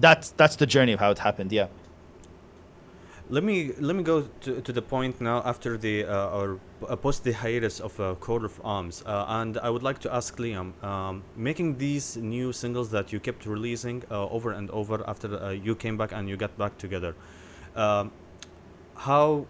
[0.00, 1.52] that's, that's the journey of how it happened.
[1.52, 1.68] Yeah.
[3.30, 6.58] Let me let me go to, to the point now after the uh, or uh,
[6.82, 10.36] post the hiatus of uh, Coat of Arms, uh, and I would like to ask
[10.36, 15.42] Liam, um, making these new singles that you kept releasing uh, over and over after
[15.42, 17.14] uh, you came back and you got back together,
[17.76, 18.10] um,
[18.96, 19.46] how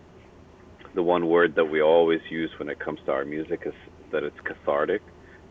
[0.95, 3.73] the one word that we always use when it comes to our music is
[4.11, 5.01] that it's cathartic,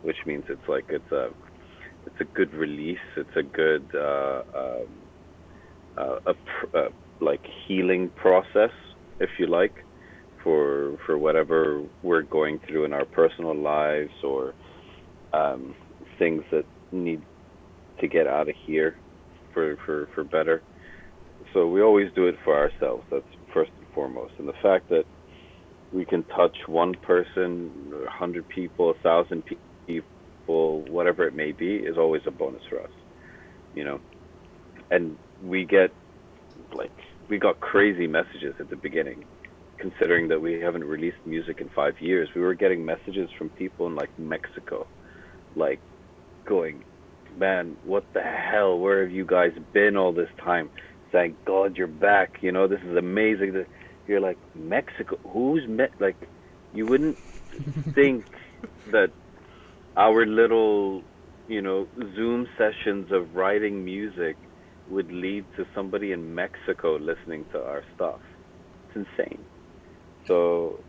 [0.03, 1.29] which means it's like it's a
[2.05, 2.97] it's a good release.
[3.17, 4.87] It's a good uh, um,
[5.97, 6.89] uh, a pr- uh,
[7.21, 8.71] like healing process,
[9.19, 9.73] if you like,
[10.43, 14.53] for for whatever we're going through in our personal lives or
[15.33, 15.75] um,
[16.19, 17.21] things that need
[17.99, 18.95] to get out of here
[19.53, 20.61] for, for, for better.
[21.53, 23.03] So we always do it for ourselves.
[23.11, 24.33] That's first and foremost.
[24.39, 25.03] And the fact that
[25.93, 29.45] we can touch one person, hundred people, a thousand
[29.87, 32.91] people, whatever it may be, is always a bonus for us.
[33.73, 34.01] You know,
[34.91, 35.91] and we get
[36.75, 36.93] like
[37.29, 39.25] we got crazy messages at the beginning,
[39.79, 42.29] considering that we haven't released music in five years.
[42.35, 44.89] We were getting messages from people in like Mexico,
[45.55, 45.81] like
[46.47, 46.83] going,
[47.35, 48.79] man, what the hell?
[48.79, 50.71] Where have you guys been all this time?
[51.11, 52.35] Thank God you're back.
[52.41, 53.65] You know, this is amazing.
[54.05, 55.17] That you're like Mexico.
[55.29, 55.91] Who's met?
[55.99, 56.15] Like,
[56.73, 57.17] you wouldn't
[57.93, 58.25] think
[58.91, 59.11] that
[59.95, 61.03] our little,
[61.47, 64.37] you know, Zoom sessions of writing music
[64.89, 68.19] would lead to somebody in Mexico listening to our stuff.
[68.87, 69.39] It's insane.
[70.25, 70.79] So,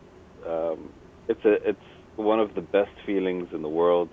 [0.47, 0.93] um,
[1.29, 1.79] it's a it's
[2.17, 4.09] one of the best feelings in the world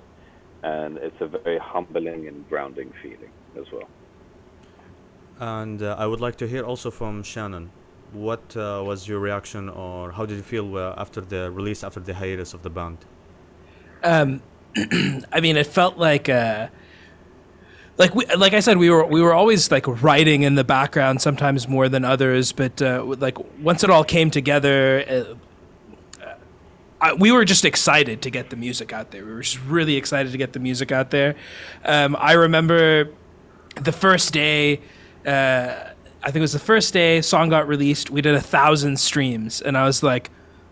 [0.63, 3.89] and it's a very humbling and grounding feeling as well.
[5.39, 7.71] And uh, I would like to hear also from Shannon.
[8.11, 11.99] What uh, was your reaction, or how did you feel uh, after the release, after
[11.99, 12.97] the hiatus of the band?
[14.03, 14.41] Um,
[15.31, 16.67] I mean, it felt like uh,
[17.97, 21.21] like we, like I said, we were we were always like writing in the background,
[21.21, 22.51] sometimes more than others.
[22.51, 25.37] But uh, like once it all came together,
[26.19, 26.27] uh,
[26.99, 29.25] I, we were just excited to get the music out there.
[29.25, 31.35] We were just really excited to get the music out there.
[31.85, 33.09] Um, I remember
[33.75, 34.81] the first day.
[35.25, 35.90] Uh,
[36.23, 38.09] I think it was the first day song got released.
[38.09, 40.29] We did a thousand streams, and I was like,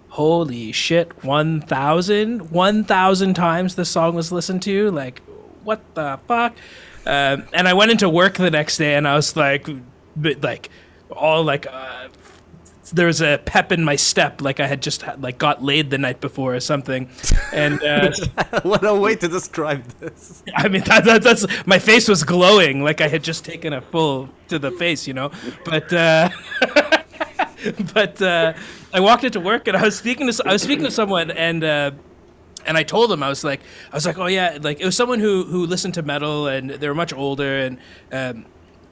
[0.09, 1.23] "Holy shit!
[1.23, 2.51] 1,000?
[2.51, 4.91] 1,000 times the song was listened to.
[4.91, 5.21] Like,
[5.63, 6.55] what the fuck?"
[7.05, 9.67] Um, and I went into work the next day, and I was like,
[10.15, 10.69] like,
[11.11, 11.98] all like uh,
[12.91, 15.97] there was a pep in my step, like I had just like got laid the
[15.97, 17.09] night before or something,
[17.53, 18.11] and uh,
[18.63, 20.43] what a way to describe this.
[20.55, 23.81] I mean that, that, that's my face was glowing, like I had just taken a
[23.81, 25.31] full to the face, you know.
[25.65, 26.29] But uh,
[27.93, 28.53] but uh,
[28.93, 31.63] I walked into work and I was speaking to I was speaking to someone and.
[31.63, 31.91] Uh,
[32.65, 34.95] and I told them I was like I was like oh yeah like it was
[34.95, 37.77] someone who who listened to metal and they were much older and
[38.11, 38.45] um,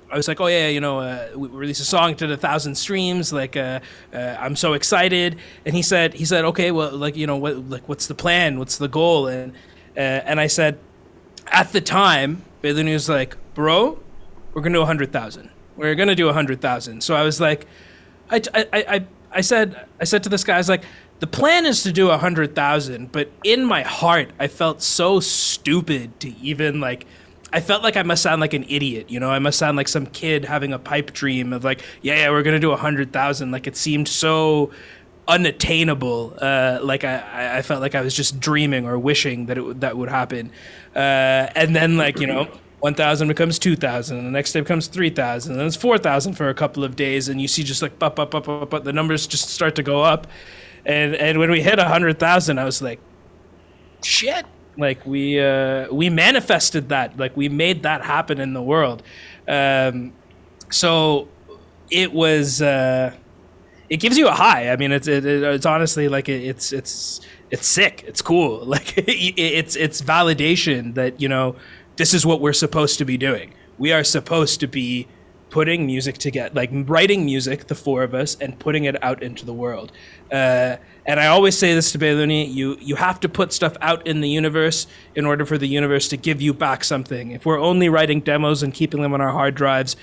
[0.10, 2.76] I was like, oh yeah, you know, uh, we released a song to a thousand
[2.76, 3.34] streams.
[3.34, 3.82] Like, uh,
[4.14, 5.38] uh, I'm so excited.
[5.66, 8.58] And he said, he said, okay, well, like, you know, what, like, what's the plan?
[8.58, 9.28] What's the goal?
[9.28, 9.54] And
[9.98, 10.80] uh, and I said,
[11.48, 14.00] at the time, he was like, bro,
[14.54, 15.50] we're gonna do a hundred thousand.
[15.76, 17.02] We're gonna do a hundred thousand.
[17.02, 17.66] So I was like,
[18.30, 20.84] I, I, I, I said, I said to this guy, I was like,
[21.20, 25.20] the plan is to do a hundred thousand, but in my heart, I felt so
[25.20, 27.08] stupid to even like
[27.54, 29.30] I felt like I must sound like an idiot, you know.
[29.30, 32.44] I must sound like some kid having a pipe dream of like, yeah, yeah, we're
[32.44, 33.52] gonna do a hundred thousand.
[33.52, 34.72] Like it seemed so
[35.28, 36.38] unattainable.
[36.42, 39.96] Uh, like I, I felt like I was just dreaming or wishing that it that
[39.98, 40.52] would happen.
[40.94, 44.88] Uh, and then like you know, one thousand becomes two thousand, the next day becomes
[44.88, 47.64] three thousand, and then it's four thousand for a couple of days, and you see
[47.64, 50.28] just like up, up, up, up, up, the numbers just start to go up.
[50.86, 53.00] And and when we hit a hundred thousand, I was like,
[54.04, 54.46] shit
[54.78, 57.18] like we uh, we manifested that.
[57.18, 59.04] Like we made that happen in the world.
[59.48, 60.14] Um,
[60.70, 61.28] so
[61.90, 62.62] it was.
[62.62, 63.14] Uh,
[63.90, 64.70] it gives you a high.
[64.70, 68.04] I mean, it's it, it's honestly like it, it's it's it's sick.
[68.08, 68.66] It's cool.
[68.66, 71.56] Like it's it's validation that you know
[71.96, 73.54] this is what we're supposed to be doing.
[73.78, 75.08] We are supposed to be
[75.50, 79.46] putting music together, like writing music, the four of us, and putting it out into
[79.46, 79.92] the world.
[80.32, 84.06] Uh, and I always say this to Bailouni, you you have to put stuff out
[84.06, 87.32] in the universe in order for the universe to give you back something.
[87.32, 89.96] If we're only writing demos and keeping them on our hard drives,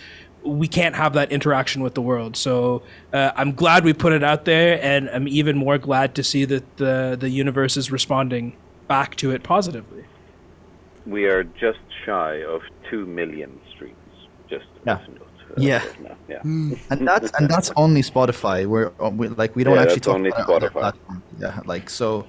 [0.43, 2.37] we can't have that interaction with the world.
[2.37, 6.25] So uh, I'm glad we put it out there, and I'm even more glad to
[6.25, 8.57] see that the the universe is responding
[8.89, 10.05] back to it positively.
[11.07, 13.95] We are just shy of two million streams.
[14.49, 15.01] Just yeah.
[15.57, 15.83] Yeah.
[16.29, 16.41] yeah.
[16.43, 18.67] and that's and that's only Spotify.
[18.67, 20.73] We're, uh, we like we don't Yeah, actually talk only about other Spotify.
[20.73, 21.23] platforms.
[21.39, 22.27] Yeah, like so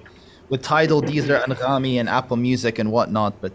[0.48, 3.40] with Tidal, Deezer, Anghami, and Apple Music and whatnot.
[3.40, 3.52] But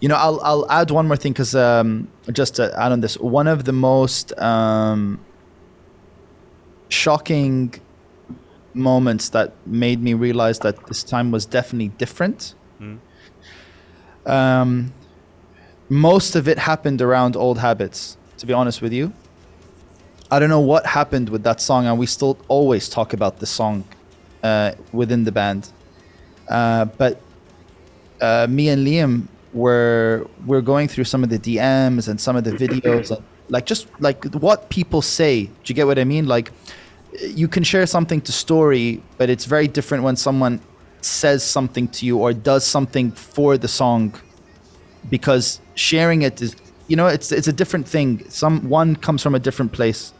[0.00, 3.16] you know, I'll I'll add one more thing because um, just to add on this,
[3.18, 5.18] one of the most um,
[6.88, 7.74] shocking
[8.74, 12.54] moments that made me realize that this time was definitely different.
[14.26, 14.92] Um,
[15.88, 18.16] most of it happened around old habits.
[18.44, 19.10] To be honest with you,
[20.30, 23.46] I don't know what happened with that song, and we still always talk about the
[23.46, 23.84] song
[24.42, 25.72] uh, within the band.
[26.46, 27.22] Uh, but
[28.20, 32.44] uh, me and Liam were we're going through some of the DMs and some of
[32.44, 35.44] the videos, and like just like what people say.
[35.44, 36.26] Do you get what I mean?
[36.26, 36.52] Like
[37.22, 40.60] you can share something to story, but it's very different when someone
[41.00, 44.14] says something to you or does something for the song
[45.08, 46.54] because sharing it is
[46.88, 48.28] you know it's it's a different thing.
[48.28, 50.12] Some one comes from a different place.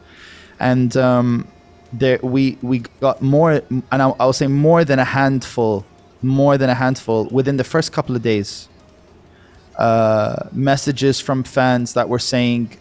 [0.61, 1.49] And um
[1.93, 5.85] there we we got more and I'll, I'll say more than a handful
[6.23, 8.69] more than a handful within the first couple of days.
[9.77, 12.79] Uh messages from fans that were saying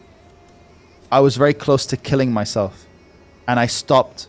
[1.11, 2.85] i was very close to killing myself.
[3.47, 4.27] And i stopped.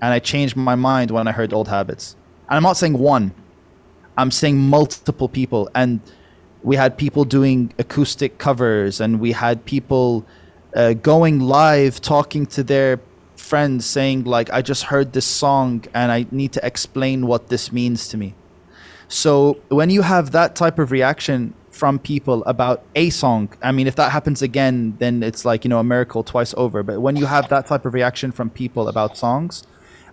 [0.00, 2.16] And i changed my mind when i heard old habits.
[2.48, 3.32] And i'm not saying one.
[4.18, 5.68] I'm saying multiple people.
[5.74, 6.00] And
[6.66, 10.26] we had people doing acoustic covers and we had people
[10.74, 12.98] uh, going live talking to their
[13.36, 17.70] friends saying like i just heard this song and i need to explain what this
[17.70, 18.34] means to me.
[19.06, 23.86] So when you have that type of reaction from people about a song i mean
[23.86, 26.82] if that happens again then it's like you know a miracle twice over.
[26.82, 29.62] But when you have that type of reaction from people about songs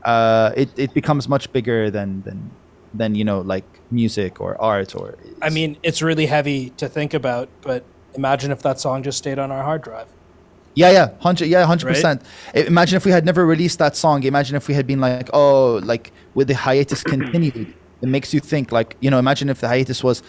[0.04, 2.52] uh, it, it becomes much bigger than than
[2.94, 7.14] than you know like music or art or I mean, it's really heavy to think
[7.14, 7.84] about, but
[8.16, 10.08] imagine if that song just stayed on our hard drive.
[10.76, 12.24] Yeah, yeah, hundred, yeah, hundred percent.
[12.56, 14.24] Imagine if we had never released that song.
[14.24, 17.74] Imagine if we had been like, oh, like with the hiatus continued.
[18.02, 20.24] It makes you think, like, you know, imagine if the hiatus was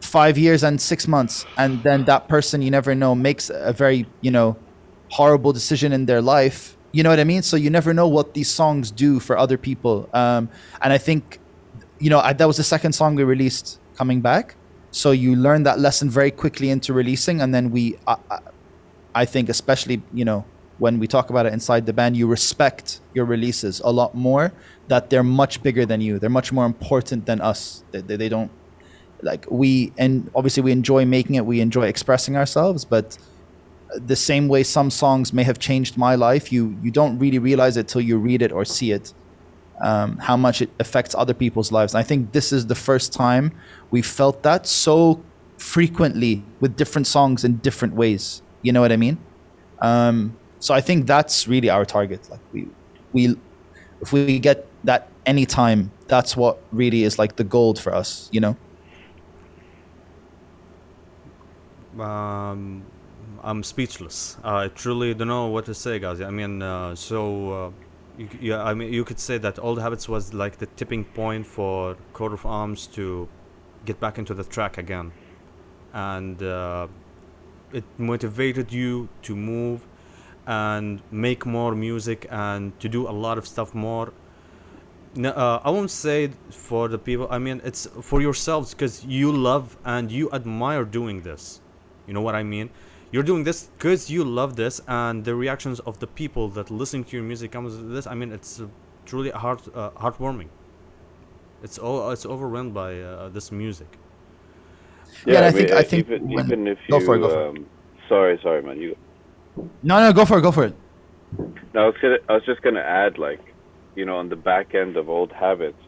[0.00, 4.06] five years and six months, and then that person you never know makes a very,
[4.22, 4.56] you know,
[5.10, 6.76] horrible decision in their life.
[6.92, 7.42] You know what I mean?
[7.42, 10.08] So you never know what these songs do for other people.
[10.14, 10.48] Um,
[10.80, 11.38] and I think,
[12.04, 14.56] you know, I, that was the second song we released coming back.
[14.90, 17.96] So you learn that lesson very quickly into releasing, and then we.
[18.06, 18.16] Uh,
[19.14, 20.44] I think especially you know
[20.78, 24.52] when we talk about it inside the band, you respect your releases a lot more.
[24.88, 26.18] That they're much bigger than you.
[26.18, 27.84] They're much more important than us.
[27.90, 28.50] They, they, they don't
[29.22, 31.46] like we and obviously we enjoy making it.
[31.46, 33.16] We enjoy expressing ourselves, but
[33.96, 37.78] the same way some songs may have changed my life, you you don't really realize
[37.78, 39.14] it till you read it or see it.
[39.80, 41.94] Um, how much it affects other people's lives.
[41.94, 43.52] And I think this is the first time
[43.90, 45.20] we felt that so
[45.58, 48.42] frequently with different songs in different ways.
[48.62, 49.18] You know what I mean?
[49.80, 52.28] Um, so I think that's really our target.
[52.30, 52.68] Like we,
[53.12, 53.36] we,
[54.00, 58.28] if we get that anytime, that's what really is like the gold for us.
[58.32, 58.56] You know?
[62.02, 62.84] Um,
[63.42, 64.36] I'm speechless.
[64.42, 66.20] I truly don't know what to say, guys.
[66.20, 67.70] I mean, uh, so uh,
[68.16, 71.46] you, yeah, I mean, you could say that Old Habits was like the tipping point
[71.46, 73.28] for Coat of Arms to
[73.84, 75.12] get back into the track again,
[75.92, 76.86] and uh,
[77.72, 79.86] it motivated you to move
[80.46, 84.12] and make more music and to do a lot of stuff more.
[85.16, 87.28] No, uh, I won't say for the people.
[87.30, 91.60] I mean, it's for yourselves because you love and you admire doing this.
[92.06, 92.70] You know what I mean?
[93.14, 97.04] You're doing this because you love this, and the reactions of the people that listen
[97.04, 98.08] to your music comes with this.
[98.08, 98.66] I mean, it's uh,
[99.06, 100.48] truly heart uh, heartwarming.
[101.62, 103.86] It's all it's overwhelmed by uh, this music.
[105.24, 107.20] Yeah, and I mean, think- I think even, when- even if Go you for it,
[107.20, 107.48] go for it.
[107.58, 107.66] um,
[108.08, 108.96] sorry, sorry, man, you
[109.84, 110.42] No, no, go for it.
[110.42, 110.74] Go for it.
[111.72, 113.54] No, I was, gonna, I was just going to add, like,
[113.94, 115.82] you know, on the back end of Old Habits,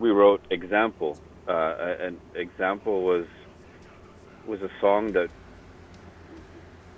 [0.00, 1.16] we wrote Example.
[1.46, 3.26] Uh, an example was
[4.46, 5.30] was a song that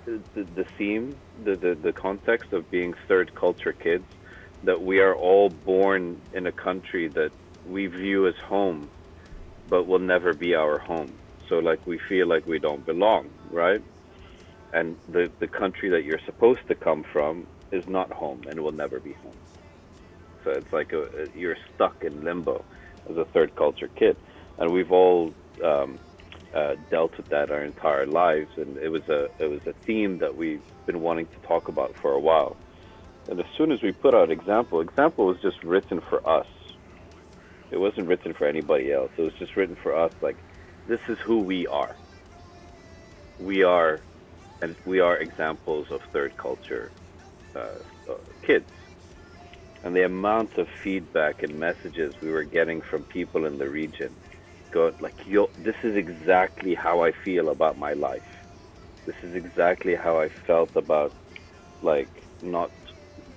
[0.05, 4.07] the, the, the theme, the, the, the context of being third culture kids,
[4.63, 7.31] that we are all born in a country that
[7.65, 8.91] we view as home,
[9.67, 11.19] but will never be our home.
[11.49, 13.81] So, like, we feel like we don't belong, right?
[14.73, 18.71] and the the country that you're supposed to come from is not home and will
[18.73, 19.39] never be home.
[20.43, 22.65] So it's like a, a- you're stuck in limbo
[23.09, 24.17] as a third culture kid,
[24.57, 25.35] and we've all
[25.65, 25.99] um,
[26.53, 28.51] uh, dealt with that our entire lives.
[28.57, 31.95] And it was a it was a theme that we've been wanting to talk about
[31.95, 32.55] for a while.
[33.29, 36.47] And as soon as we put out example, example was just written for us.
[37.71, 39.11] It wasn't written for anybody else.
[39.17, 40.11] It was just written for us.
[40.21, 40.37] Like
[40.87, 41.95] this is who we are.
[43.39, 44.01] We are
[44.61, 46.91] and we are examples of third culture
[47.55, 47.67] uh,
[48.09, 48.69] uh, kids.
[49.83, 54.15] And the amount of feedback and messages we were getting from people in the region,
[54.73, 58.31] go like, "Yo, this is exactly how I feel about my life.
[59.05, 61.13] This is exactly how I felt about
[61.81, 62.11] like
[62.41, 62.71] not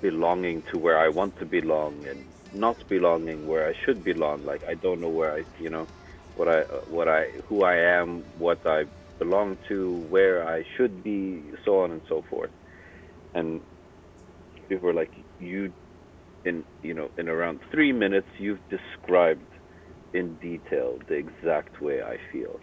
[0.02, 4.44] belonging to where I want to belong and not belonging where I should belong.
[4.44, 5.88] Like I don't know where I, you know,
[6.34, 8.84] what I, what I, who I am, what I
[9.18, 12.52] belong to, where I should be, so on and so forth.
[13.34, 13.62] And
[14.68, 15.72] people were like, you,
[16.44, 19.48] in you know, in around three minutes, you've described
[20.16, 22.58] in detail the exact way I feel.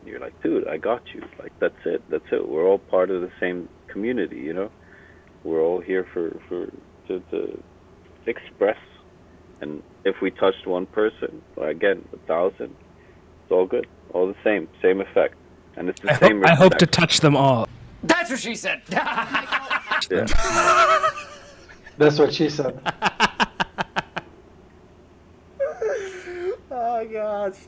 [0.00, 1.22] And you're like, dude, I got you.
[1.38, 2.02] Like that's it.
[2.10, 2.48] That's it.
[2.48, 4.70] We're all part of the same community, you know.
[5.44, 6.66] We're all here for for
[7.08, 7.62] to, to
[8.26, 8.78] express.
[9.60, 12.74] And if we touched one person, or again, a thousand,
[13.42, 13.86] it's all good.
[14.14, 15.34] All the same, same effect.
[15.76, 17.68] And it's the I, same hope, I hope to touch them all.
[18.02, 18.82] That's what she said.
[18.90, 20.26] Yeah.
[21.98, 22.80] That's what she said.
[27.00, 27.54] Oh god,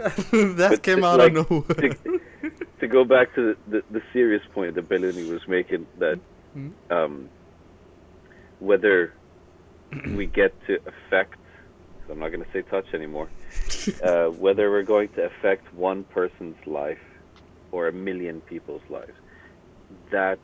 [0.58, 1.90] that But came out like- of nowhere.
[1.94, 2.20] to,
[2.80, 6.18] to go back to the, the, the serious point that Bailouni was making, that
[6.90, 7.28] um,
[8.58, 9.14] whether
[10.14, 11.36] we get to affect,
[12.10, 13.28] I'm not going to say touch anymore,
[14.02, 16.98] uh, whether we're going to affect one person's life
[17.70, 19.14] or a million people's lives,
[20.10, 20.38] that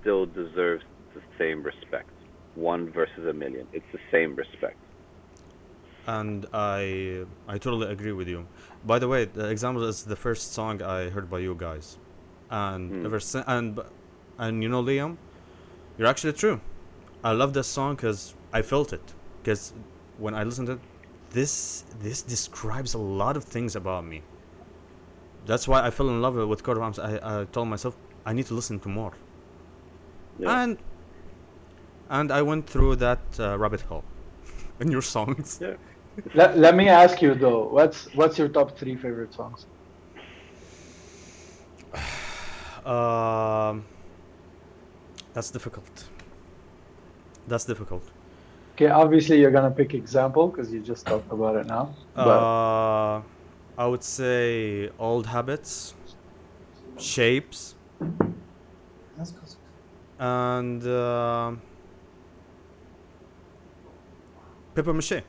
[0.00, 0.82] still deserves
[1.14, 2.10] the same respect.
[2.56, 4.78] One versus a million, it's the same respect.
[6.06, 8.46] And I I totally agree with you.
[8.84, 11.98] By the way, the example is the first song I heard by you guys,
[12.50, 13.06] and Hmm.
[13.06, 13.80] ever since and
[14.38, 15.16] and you know Liam,
[15.98, 16.60] you're actually true.
[17.24, 19.12] I love this song because I felt it.
[19.42, 19.72] Because
[20.18, 20.80] when I listened to it,
[21.30, 24.22] this this describes a lot of things about me.
[25.46, 26.98] That's why I fell in love with Coat of Arms.
[26.98, 29.12] I, I told myself I need to listen to more,
[30.38, 30.62] Yeah.
[30.62, 30.78] and
[32.08, 34.04] and I went through that uh, rabbit hole
[34.80, 35.58] in your songs.
[35.60, 35.74] yeah.
[36.34, 39.66] Let, let me ask you though, what's what's your top three favorite songs?
[42.86, 43.84] Um,
[45.34, 46.08] that's difficult.
[47.48, 48.04] That's difficult.
[48.74, 51.94] Okay, obviously you're gonna pick example because you just talked about it now.
[52.14, 53.22] But Uh,
[53.76, 55.94] I would say old habits,
[56.96, 57.74] shapes,
[60.18, 61.52] and uh,
[64.74, 65.22] paper mache.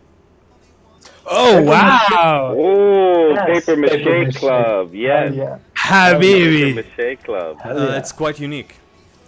[1.30, 4.36] Oh wow, Oh, Yes, Paper Mache Paper Mache.
[4.40, 5.34] Club, yes.
[5.36, 7.58] yeah, Paper Mache Club.
[7.66, 7.98] Uh, yeah.
[8.00, 8.76] It's quite unique.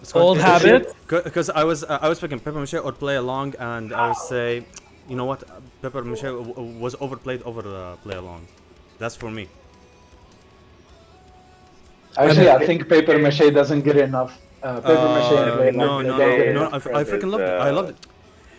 [0.01, 0.93] It's called Old Paper habit?
[1.07, 4.17] Because I was uh, I was picking paper mache or play along, and I would
[4.17, 4.63] say,
[5.09, 5.43] you know what,
[5.81, 8.47] paper mache w- w- was overplayed over uh, play along.
[8.97, 9.49] That's for me.
[12.17, 14.39] Actually, I think paper mache doesn't get enough.
[14.63, 16.89] Uh, paper mache Uh, play no, like, no, they no, no, enough I, f- I
[16.91, 17.07] credit.
[17.11, 17.49] freaking loved it.
[17.67, 17.97] I loved it.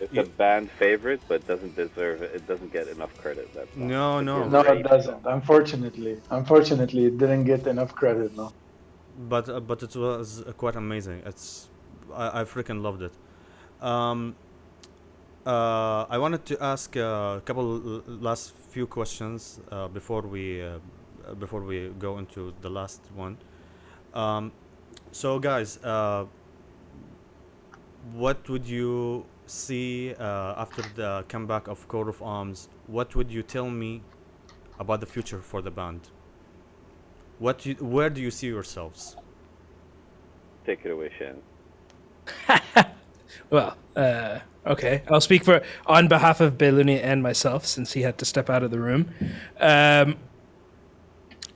[0.01, 2.31] It's You- a band favorite, but doesn't deserve it.
[2.37, 3.47] It doesn't get enough credit.
[3.55, 3.83] That's all.
[3.95, 4.35] No, no.
[4.55, 5.21] No, it doesn't.
[5.37, 8.29] Unfortunately, unfortunately, it didn't get enough credit.
[8.35, 8.47] No.
[9.33, 11.21] but uh, but it was uh, quite amazing.
[11.31, 11.69] It's
[12.23, 13.13] I, I freaking loved it.
[13.91, 14.35] Um,
[15.45, 17.01] uh, I wanted to ask uh,
[17.39, 17.65] a couple
[18.29, 20.67] last few questions uh, before we uh,
[21.27, 23.37] uh, before we go into the last one.
[24.13, 24.51] Um,
[25.11, 26.25] so guys, uh,
[28.13, 32.69] what would you see uh, after the comeback of Coat of Arms?
[32.87, 34.01] What would you tell me
[34.79, 36.09] about the future for the band?
[37.39, 39.15] What you, where do you see yourselves?
[40.65, 41.41] Take it away, Shannon.
[43.49, 45.03] Well, uh, okay.
[45.09, 48.63] I'll speak for on behalf of Bailouni and myself since he had to step out
[48.63, 49.11] of the room.
[49.59, 50.17] Um,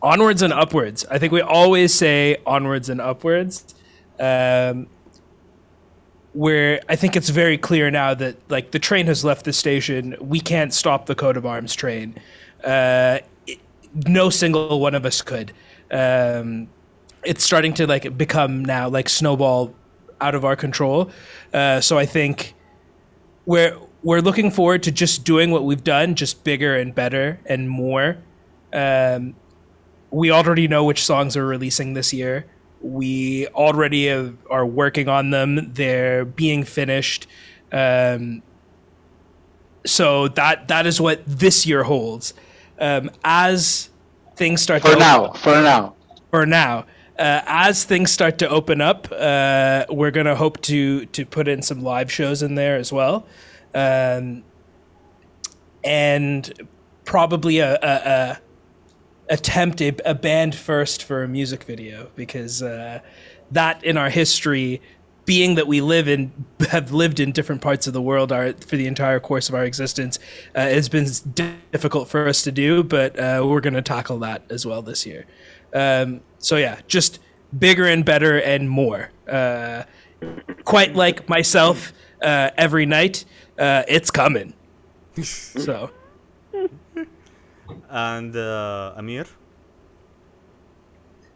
[0.02, 1.06] onwards and upwards.
[1.10, 3.76] I think we always say onwards and upwards.
[4.20, 4.88] Um,
[6.36, 10.16] where I think it's very clear now that like the train has left the station.
[10.20, 12.16] We can't stop the coat of arms train.
[12.64, 13.60] Uh, it-
[14.06, 15.54] no single one of us could.
[15.92, 16.68] Um,
[17.24, 19.74] it's starting to like become now like snowball
[20.20, 21.10] out of our control.
[21.54, 22.54] Uh, so I think
[23.46, 27.70] we're we're looking forward to just doing what we've done, just bigger and better and
[27.70, 28.18] more.
[28.74, 29.36] Um,
[30.12, 32.46] we already know which songs are releasing this year.
[32.82, 35.74] We already have, are working on them.
[35.74, 37.28] They're being finished.
[37.72, 38.44] Um,
[39.86, 42.34] so that that is what this year holds.
[42.80, 43.90] Um, as
[44.36, 45.96] things start For to now, for now.
[46.32, 46.86] for now.
[47.18, 51.62] Uh, as things start to open up, uh, we're gonna hope to to put in
[51.62, 53.26] some live shows in there as well,
[53.74, 54.44] um,
[55.84, 56.68] and
[57.06, 58.40] probably a, a, a
[59.30, 63.00] attempt a, a band first for a music video because uh,
[63.52, 64.82] that in our history,
[65.26, 66.32] being that we live in
[66.70, 69.66] have lived in different parts of the world our, for the entire course of our
[69.66, 70.20] existence,
[70.54, 71.08] uh, has been
[71.72, 72.84] difficult for us to do.
[72.84, 75.26] But uh, we're going to tackle that as well this year.
[75.74, 77.20] Um, so yeah, just
[77.58, 79.10] bigger and better and more.
[79.28, 79.84] Uh,
[80.64, 83.26] quite like myself, uh, every night,
[83.58, 84.54] uh, it's coming.
[85.24, 85.90] so
[87.96, 89.26] And uh, Amir,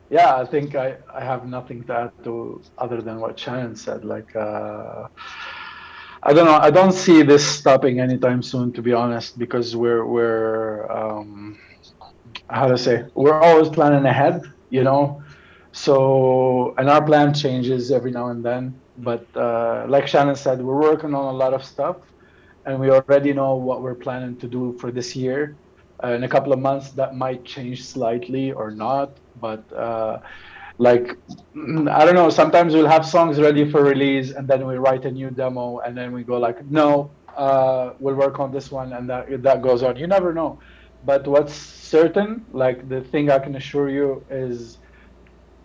[0.10, 4.06] Yeah, I think I, I have nothing to add to other than what Shannon said.
[4.06, 5.08] Like, uh,
[6.24, 6.58] I don't know.
[6.58, 11.58] I don't see this stopping anytime soon, to be honest, because we're we're um,
[12.50, 15.22] how to say we're always planning ahead, you know.
[15.74, 18.82] So and our plan changes every now and then.
[18.98, 21.98] But uh, like Shannon said, we're working on a lot of stuff,
[22.66, 25.58] and we already know what we're planning to do for this year.
[26.04, 29.20] Uh, in a couple of months, that might change slightly or not.
[29.36, 30.20] But uh,
[30.78, 31.08] like
[31.56, 32.30] mm, I don't know.
[32.30, 35.98] Sometimes we'll have songs ready for release, and then we write a new demo, and
[35.98, 39.84] then we go like, no, uh, we'll work on this one, and that that goes
[39.84, 39.98] on.
[39.98, 40.60] You never know.
[41.04, 44.80] But what's certain, like the thing I can assure you is,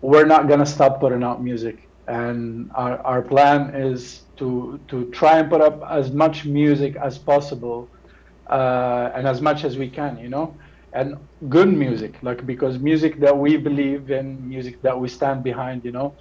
[0.03, 5.39] we're not gonna stop putting out music, and our our plan is to to try
[5.39, 7.91] and put up as much music as possible,
[8.51, 10.59] uh, and as much as we can, you know
[10.97, 11.15] and
[11.49, 15.91] good music like because music that we believe in music that we stand behind you
[15.91, 16.17] know.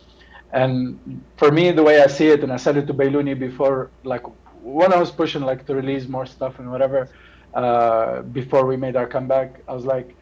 [0.52, 1.00] And
[1.38, 4.22] for me the way i see it and i said it to Bailouni before like
[4.54, 7.12] when i was pushing like to release more stuff and whatever
[7.56, 10.18] uh, before we made our comeback i was like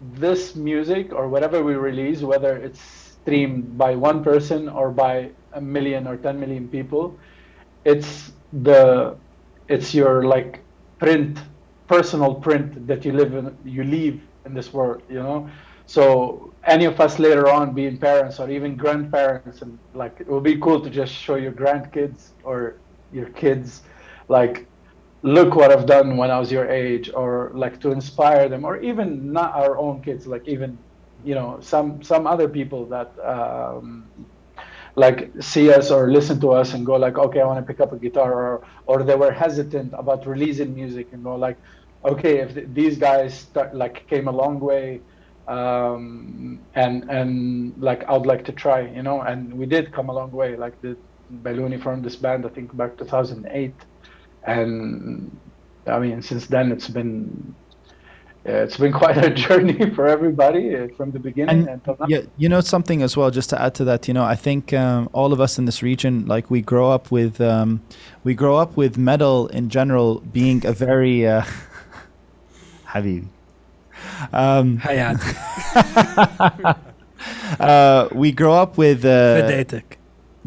[0.00, 5.60] this music or whatever we release whether it's streamed by one person or by a
[5.60, 7.18] million or 10 million people
[7.84, 9.18] it's the
[9.68, 10.61] it's your like
[11.02, 11.38] print
[11.88, 15.48] personal print that you live in you leave in this world you know?
[15.86, 20.44] So any of us later on being parents or even grandparents and like it would
[20.44, 22.76] be cool to just show your grandkids or
[23.12, 23.82] your kids
[24.28, 24.66] like
[25.22, 28.78] look what i've done when i was your age or like to inspire them or
[28.80, 30.78] even not our own kids like even
[31.24, 34.08] you know some some other people that um
[34.96, 37.80] like see us or listen to us and go like okay i want to pick
[37.80, 41.58] up a guitar or or they were hesitant about releasing music and go like
[42.04, 45.02] okay if th- these guys start, like came a long way
[45.48, 50.12] um and and like i'd like to try you know and we did come a
[50.12, 50.96] long way like the
[51.32, 53.84] Bailouni formed this band i think back 2008
[54.46, 55.40] and
[55.88, 57.56] i mean since then it's been
[58.45, 62.05] yeah, it's been quite a journey for everybody uh, from the beginning And until now.
[62.07, 63.29] yeah, you know something as well.
[63.31, 65.83] Just to add to that, you know, I think um, all of us in this
[65.83, 67.81] region, like we grow up with, um,
[68.23, 71.43] we grow up with metal in general being a very, uh,
[72.87, 73.27] Habibi.
[74.31, 75.19] Um, Hayat.
[77.59, 79.97] uh, we grow up with uh, Fidaytek.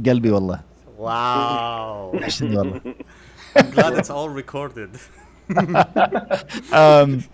[0.07, 0.61] قلبي والله
[0.99, 2.11] Wow.
[2.14, 2.81] وحشني والله.
[3.57, 4.91] I'm glad it's all recorded.
[6.73, 7.25] um,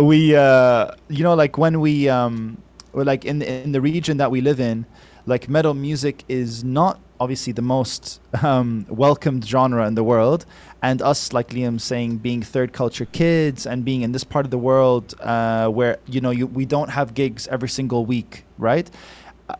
[0.00, 2.60] we uh, you know like when we um,
[2.92, 4.86] or like in the, in the region that we live in
[5.26, 10.44] like metal music is not obviously the most um, welcomed genre in the world.
[10.82, 14.50] And us like liam saying being third culture kids and being in this part of
[14.50, 18.90] the world uh, where you know you, we don't have gigs every single week right?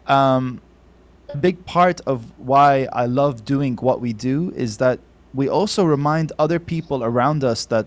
[0.06, 0.62] Um,
[1.28, 5.00] a big part of why I love doing what we do is that
[5.34, 7.86] we also remind other people around us that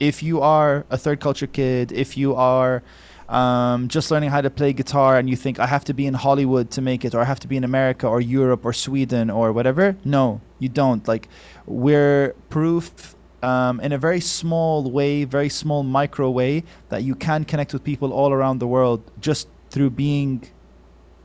[0.00, 2.82] if you are a third culture kid, if you are
[3.28, 6.14] um, just learning how to play guitar and you think I have to be in
[6.14, 9.30] Hollywood to make it, or I have to be in America or Europe or Sweden
[9.30, 11.06] or whatever, no, you don't.
[11.06, 11.28] Like,
[11.66, 17.44] we're proof um, in a very small way, very small micro way, that you can
[17.44, 20.50] connect with people all around the world just through being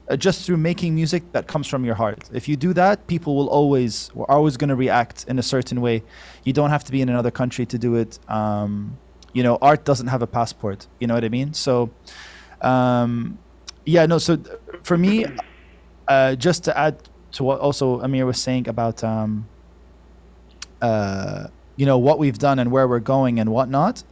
[0.07, 2.29] uh, just through making music that comes from your heart.
[2.31, 5.81] If you do that, people will always are always going to react in a certain
[5.81, 6.03] way.
[6.43, 8.19] You don't have to be in another country to do it.
[8.29, 8.97] Um,
[9.33, 10.87] you know, art doesn't have a passport.
[10.99, 11.53] You know what I mean?
[11.53, 11.89] So,
[12.61, 13.37] um,
[13.85, 14.17] yeah, no.
[14.17, 14.37] So
[14.83, 15.25] for me,
[16.07, 16.97] uh, just to add
[17.33, 19.47] to what also Amir was saying about, um,
[20.81, 24.03] uh, you know, what we've done and where we're going and whatnot.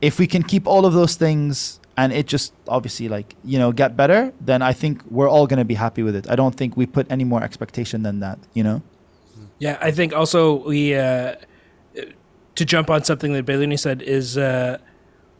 [0.00, 3.72] If we can keep all of those things and it just obviously like you know
[3.72, 6.54] get better then i think we're all going to be happy with it i don't
[6.54, 8.82] think we put any more expectation than that you know
[9.58, 11.36] Yeah, I think also we uh,
[12.54, 14.78] to jump on something that Bailouni said is uh,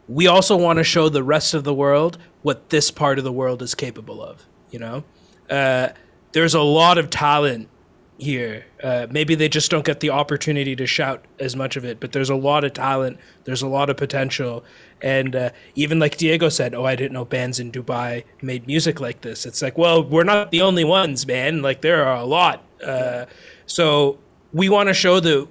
[0.07, 3.31] we also want to show the rest of the world what this part of the
[3.31, 4.45] world is capable of.
[4.71, 5.03] You know,
[5.49, 5.89] uh,
[6.31, 7.69] there's a lot of talent
[8.17, 8.65] here.
[8.81, 12.11] Uh, maybe they just don't get the opportunity to shout as much of it, but
[12.11, 13.19] there's a lot of talent.
[13.43, 14.63] There's a lot of potential,
[15.01, 18.99] and uh, even like Diego said, "Oh, I didn't know bands in Dubai made music
[18.99, 21.61] like this." It's like, well, we're not the only ones, man.
[21.61, 22.63] Like there are a lot.
[22.83, 23.25] Uh,
[23.65, 24.17] so
[24.53, 25.47] we want to show that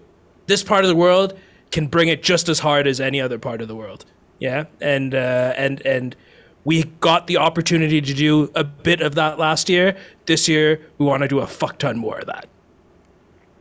[0.47, 1.39] this part of the world
[1.71, 4.05] can bring it just as hard as any other part of the world.
[4.39, 6.17] Yeah, and uh, and and
[6.65, 9.97] we got the opportunity to do a bit of that last year.
[10.27, 12.49] This year, we want to do a fuck ton more of that.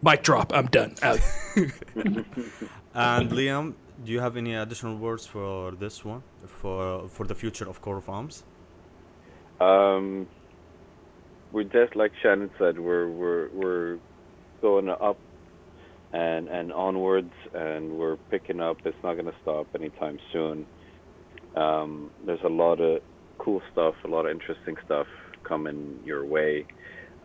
[0.01, 0.53] Mic drop.
[0.53, 0.95] I'm done.
[1.01, 1.19] Out.
[2.95, 3.73] And Liam,
[4.05, 7.97] do you have any additional words for this one, for for the future of Coat
[7.97, 8.43] of Arms?
[9.59, 10.27] Um,
[11.51, 13.97] we're just like Shannon said, we're we're we're
[14.61, 15.17] going up
[16.13, 18.77] and and onwards, and we're picking up.
[18.85, 20.65] It's not going to stop anytime soon.
[21.55, 23.01] Um, there's a lot of
[23.37, 25.07] cool stuff, a lot of interesting stuff
[25.43, 26.65] coming your way.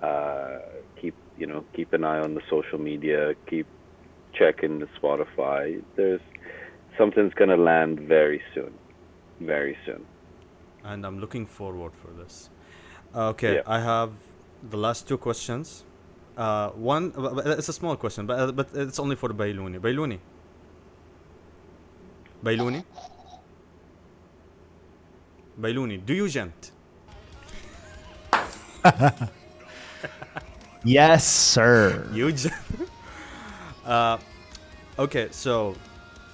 [0.02, 0.60] Uh,
[1.00, 3.34] keep you know keep an eye on the social media.
[3.48, 3.66] Keep
[4.32, 5.82] checking the Spotify.
[5.96, 6.20] There's
[7.00, 8.72] something's going to land very soon,
[9.54, 10.02] very soon.
[10.84, 12.50] and I'm looking forward for this.
[13.14, 13.76] Okay, Yeah.
[13.76, 14.12] I have
[14.70, 15.84] the last two questions.
[16.36, 19.78] Uh, one, uh, it's a small question, but uh, but it's only for Bailouni.
[19.86, 20.18] Bailouni.
[22.44, 22.84] Bailouni.
[25.60, 26.72] Bailouni, do you djent?
[30.84, 32.54] yes sir You djent?
[33.86, 34.18] uh,
[34.98, 35.74] okay, so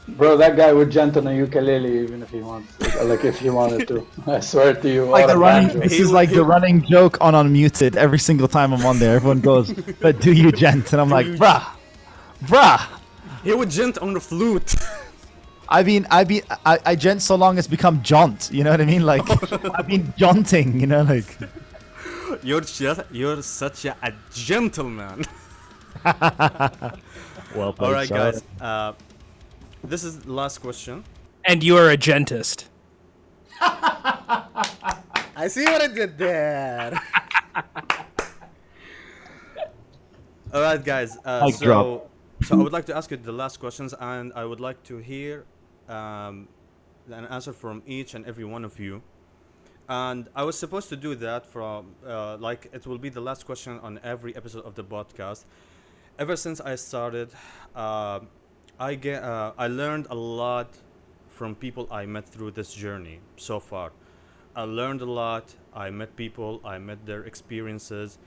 [0.08, 3.50] Bro, that guy would djent on a ukulele even if he wants, like if he
[3.50, 4.06] wanted to.
[4.26, 5.04] I swear to you.
[5.04, 8.72] like the running this He is like the running joke on unmuted every single time
[8.72, 11.64] i'm on there everyone goes but do you djent and i'm like you bruh
[12.44, 12.80] bruh
[13.46, 14.74] he would djent on the flute.
[15.68, 18.50] I mean, I mean, I, I djent so long it's become jaunt.
[18.52, 19.06] You know what I mean?
[19.06, 19.22] Like,
[19.74, 20.80] I've been jaunting.
[20.80, 21.38] You know, like.
[22.42, 25.24] you're just you're such a, a gentleman.
[27.54, 28.42] Well, played, All right, guys.
[28.60, 28.92] Uh,
[29.88, 31.04] this is the last question.
[31.44, 32.68] and you are a gentist.
[33.60, 37.00] I see what I did there.
[40.52, 41.16] All right, guys.
[41.24, 42.10] Uh, Mic so, drop.
[42.44, 44.98] so I would like to ask you the last questions, and I would like to
[44.98, 45.44] hear
[45.88, 46.48] um,
[47.10, 49.02] an answer from each and every one of you.
[49.88, 53.46] And I was supposed to do that from uh, like it will be the last
[53.46, 55.44] question on every episode of the podcast.
[56.18, 57.28] Ever since I started,
[57.74, 58.20] uh,
[58.78, 60.68] I get uh, I learned a lot
[61.28, 63.92] from people I met through this journey so far.
[64.54, 65.54] I learned a lot.
[65.72, 66.60] I met people.
[66.62, 68.18] I met their experiences,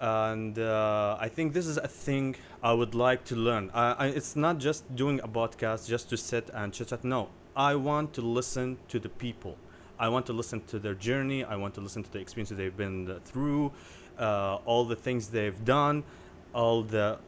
[0.00, 3.70] and uh, I think this is a thing I would like to learn.
[3.72, 7.02] I, I, it's not just doing a podcast just to sit and chit chat.
[7.02, 9.56] No, I want to listen to the people.
[9.98, 11.42] I want to listen to their journey.
[11.42, 13.72] I want to listen to the experiences they've been uh, through,
[14.18, 16.04] uh, all the things they've done,
[16.52, 17.18] all the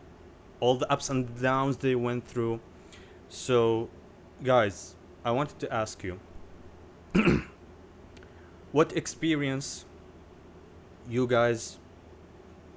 [0.61, 2.61] all the ups and downs they went through.
[3.29, 3.89] So,
[4.43, 4.95] guys,
[5.25, 6.21] I wanted to ask you
[8.73, 9.85] what experience
[11.09, 11.79] you guys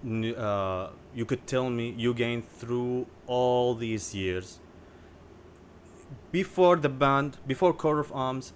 [0.05, 4.59] uh, you could tell me you gained through all these years
[6.32, 8.53] before the band before Coat of Arms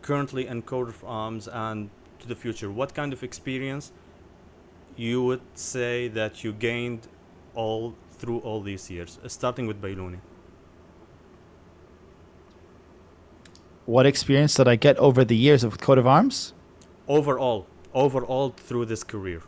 [0.00, 1.90] currently in Coat of Arms and
[2.20, 3.92] to the future what kind of experience
[4.96, 7.08] you would say that you gained
[7.54, 10.20] all through all these years starting with Bailouni
[13.84, 16.52] What experience did I get over the years of coat of arms?
[17.08, 19.42] overall overall through this career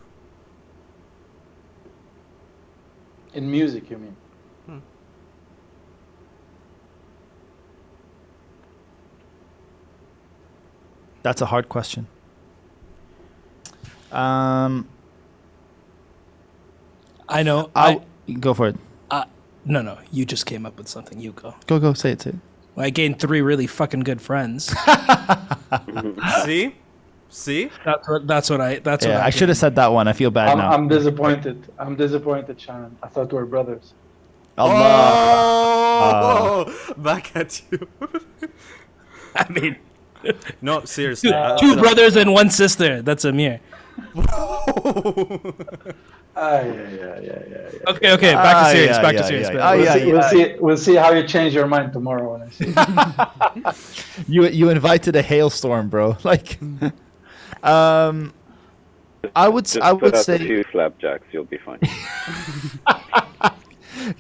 [3.34, 4.16] In music, you mean?
[11.24, 12.06] That's a hard question.
[14.12, 14.86] Um,
[17.28, 17.70] I know.
[17.74, 18.00] I I,
[18.40, 18.76] go for it.
[19.10, 19.24] uh,
[19.64, 19.98] no, no.
[20.12, 21.20] You just came up with something.
[21.20, 21.54] You go.
[21.66, 22.22] Go go say it.
[22.22, 22.36] Say it.
[22.74, 24.66] Well, I gained three really fucking good friends.
[26.44, 26.74] see
[27.28, 28.26] see that's what.
[28.26, 28.78] That's what I.
[28.80, 30.08] That's Yeah, what I I should have said that one.
[30.08, 30.70] I feel bad I'm, now.
[30.72, 31.70] I'm disappointed.
[31.78, 32.96] I'm disappointed, Shannon.
[33.02, 33.94] I thought we were brothers.
[34.56, 36.64] Allah.
[36.66, 37.88] oh, back at you
[39.36, 39.76] I mean,
[40.62, 43.02] no seriously two, uh, two uh, brothers and one sister.
[43.02, 43.60] That's Amir.
[46.36, 47.38] Ah, yeah, yeah, yeah, yeah.
[47.48, 47.90] yeah.
[47.90, 48.34] Okay, okay.
[48.34, 48.96] Back Ah, to serious.
[48.96, 49.48] yeah, back yeah, to serious.
[49.52, 49.60] yeah.
[49.62, 50.54] Ah, We'll, see, we'll see.
[50.60, 52.74] We'll see how you change your mind tomorrow when I see.
[54.32, 54.42] you.
[54.44, 56.16] you you invited a hailstorm, bro.
[56.24, 56.58] Like,
[57.62, 58.32] um,
[59.36, 61.78] I would s- Just I put would out a say few flapjacks, you'll be fine.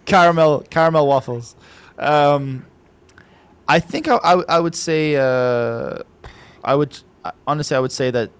[0.06, 1.56] caramel caramel waffles.
[1.98, 2.66] Um,
[3.68, 5.98] I think I, I, I would say uh,
[6.62, 6.98] I would
[7.46, 8.30] honestly I would say that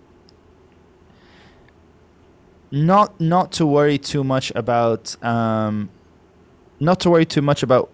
[2.75, 5.89] not not to worry too much about um,
[6.81, 7.89] not to worry too much about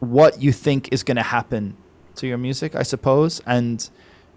[0.00, 1.76] what you think is going to happen
[2.16, 3.88] to your music, I suppose, and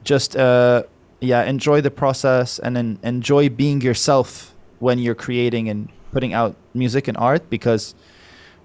[0.06, 0.84] just uh,
[1.20, 7.10] yeah, enjoy the process and enjoy being yourself when you're creating and putting out music
[7.10, 7.96] and art because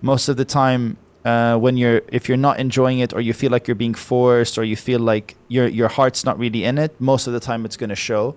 [0.03, 3.51] most of the time uh, when you're if you're not enjoying it or you feel
[3.51, 7.01] like you're being forced or you feel like your your heart's not really in it
[7.01, 8.37] most of the time it's going to show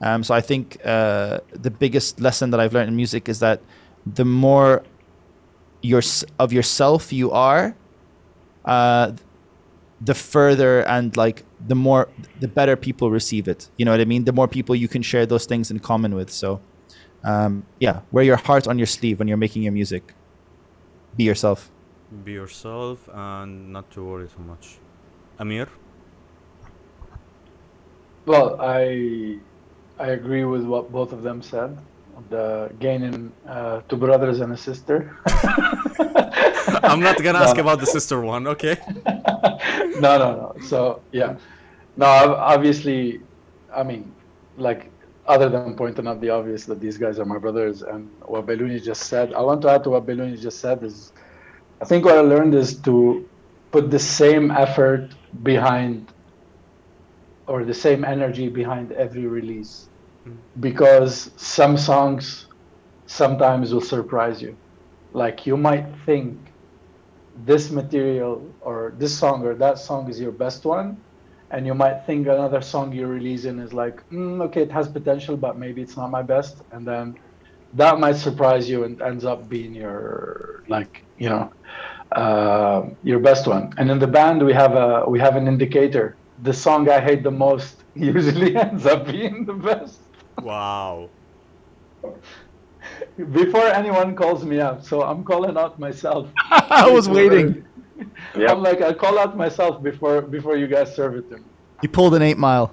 [0.00, 3.60] um, so i think uh, the biggest lesson that i've learned in music is that
[4.06, 4.82] the more
[5.82, 6.02] your
[6.38, 7.74] of yourself you are
[8.64, 9.12] uh,
[10.00, 12.08] the further and like the more
[12.40, 13.68] the better people receive it.
[13.76, 14.24] You know what i mean?
[14.24, 16.30] The more people you can share those things in common with.
[16.30, 16.60] So
[17.24, 20.14] um, yeah wear your heart on your sleeve when you're making your music.
[21.16, 21.70] Be yourself.
[22.24, 24.78] Be yourself and not to worry too much.
[25.38, 25.68] Amir?
[28.26, 29.38] Well, I
[29.98, 31.76] I agree with what both of them said.
[32.30, 35.16] The gaining uh, two brothers and a sister.
[36.82, 37.62] i'm not gonna ask No.
[37.62, 38.76] about the sister one okay
[40.04, 40.56] no, no, no.
[40.62, 41.36] So yeah,
[41.96, 42.06] no.
[42.06, 43.20] Obviously,
[43.74, 44.12] I mean,
[44.56, 44.90] like
[45.26, 48.82] other than pointing out the obvious that these guys are my brothers and what Bailouni
[48.82, 51.12] just said, I want to add to what Bailouni just said is,
[51.80, 53.28] I think what I learned is to
[53.70, 55.10] put the same effort
[55.42, 56.12] behind
[57.48, 59.88] or the same energy behind every release.
[60.60, 62.46] Because some songs
[63.06, 64.58] sometimes will surprise you.
[65.12, 66.52] Like you might think
[67.34, 71.02] this material or this song or that song is your best one
[71.50, 75.36] and you might think another song you're releasing is like mm, okay it has potential
[75.36, 77.14] but maybe it's not my best and then
[77.72, 81.50] that might surprise you and ends up being your like you know
[82.16, 83.70] uh, your best one.
[83.78, 87.22] And in the band we have a we have an indicator the song i hate
[87.22, 89.98] the most usually ends up being the best.
[90.42, 91.10] Wow.
[93.32, 96.28] Before anyone calls me out so i'm calling out myself.
[96.50, 97.64] I was waiting.
[98.36, 98.50] Yep.
[98.50, 101.44] i'm like i call out myself before before you guys serve it to me.
[101.82, 102.72] You pulled an eight mile.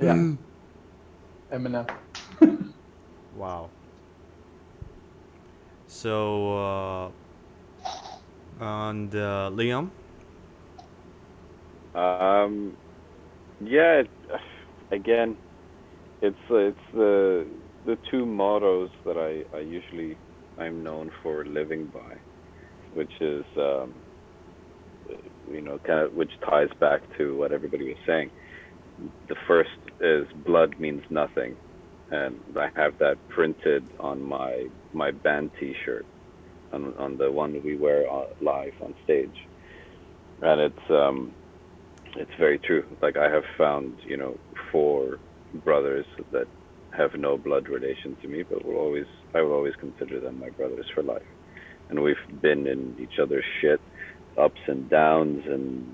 [0.00, 0.34] Yeah.
[1.52, 1.88] Eminem.
[3.36, 3.70] Wow.
[5.86, 7.10] So uh
[8.60, 9.90] and uh, liam
[11.94, 12.76] Um,
[13.60, 14.02] yeah.
[14.92, 15.38] Again,
[16.22, 17.48] it's it's the
[17.84, 20.18] the two mottos that I, I usually
[20.58, 22.14] I'm known for living by,
[22.92, 24.02] which is um,
[25.46, 28.30] you know kind of which ties back to what everybody was saying.
[29.28, 29.70] The first
[30.00, 31.56] is blood means nothing,
[32.10, 36.06] and I have that printed on my my band T-shirt,
[36.72, 39.36] on on the one we wear uh, live on stage
[40.42, 41.34] and it's um,
[42.16, 42.84] it's very true.
[43.00, 44.38] Like I have found, you know,
[44.70, 45.18] four
[45.64, 46.46] brothers that
[46.96, 50.50] have no blood relation to me, but will always I will always consider them my
[50.50, 51.22] brothers for life.
[51.88, 53.80] And we've been in each other's shit,
[54.38, 55.86] ups and downs and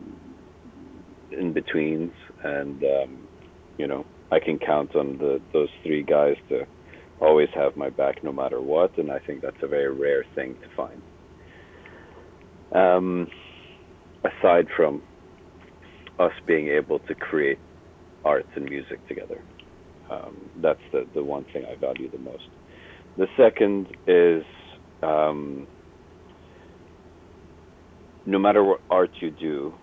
[1.31, 2.13] in betweens,
[2.43, 3.29] and um,
[3.77, 6.67] you know I can count on the those three guys to
[7.21, 10.57] always have my back no matter what, and I think that's a very rare thing
[10.63, 11.03] to find.
[12.73, 13.29] Um,
[14.25, 15.03] aside from
[16.19, 17.59] us being able to create
[18.25, 19.41] arts and music together.
[20.11, 22.49] Um, that's the, the one thing I value the most.
[23.17, 24.45] The second is
[25.03, 25.67] um,
[28.27, 29.75] no matter what art you do,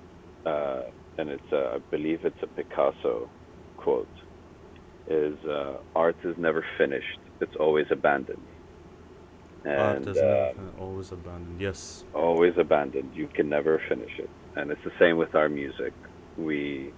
[0.46, 0.84] uh,
[1.18, 3.30] and it's a, I believe it's a Picasso
[3.78, 4.08] quote,
[5.08, 8.42] is uh, art is never finished; it's always abandoned.
[9.66, 11.60] Art is uh, always abandoned.
[11.60, 12.04] Yes.
[12.14, 13.12] always abandoned.
[13.16, 14.30] You can never finish it.
[14.56, 15.94] And it's the same with our music.
[16.38, 16.96] We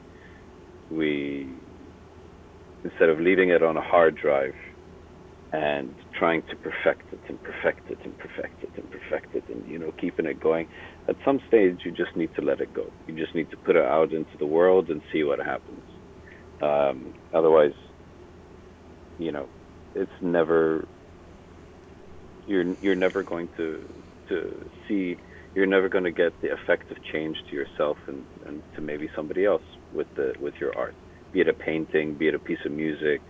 [0.90, 1.62] we
[2.84, 4.54] instead of leaving it on a hard drive
[5.54, 9.66] and trying to perfect it and perfect it and perfect it and perfect it and
[9.66, 10.68] you know keeping it going
[11.10, 12.94] at some stage you just need to let it go.
[13.08, 15.84] You just need to put it out into the world and see what happens.
[16.62, 17.74] Um, otherwise
[19.18, 19.50] you know
[19.96, 20.88] it's never
[22.46, 25.18] you're you're never going to to see
[25.56, 29.10] you're never going to get the effect of change to yourself and, and to maybe
[29.16, 30.95] somebody else with the with your art.
[31.34, 33.24] Be it a painting be it a piece of music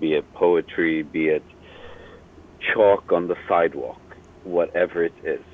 [0.00, 1.46] be it poetry be it
[2.74, 4.02] chalk on the sidewalk
[4.42, 5.44] whatever it is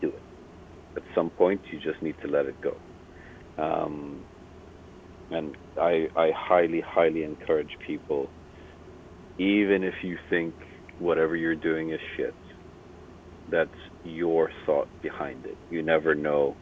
[0.00, 0.24] do it.
[0.96, 2.80] At some point you just need to let it go.
[3.58, 4.26] Um,
[5.30, 8.32] and I, I highly highly encourage people
[9.38, 10.56] even if you think
[10.98, 12.36] whatever you're doing is shit
[13.48, 13.70] that's
[14.06, 15.56] your thought behind it.
[15.70, 16.56] You never know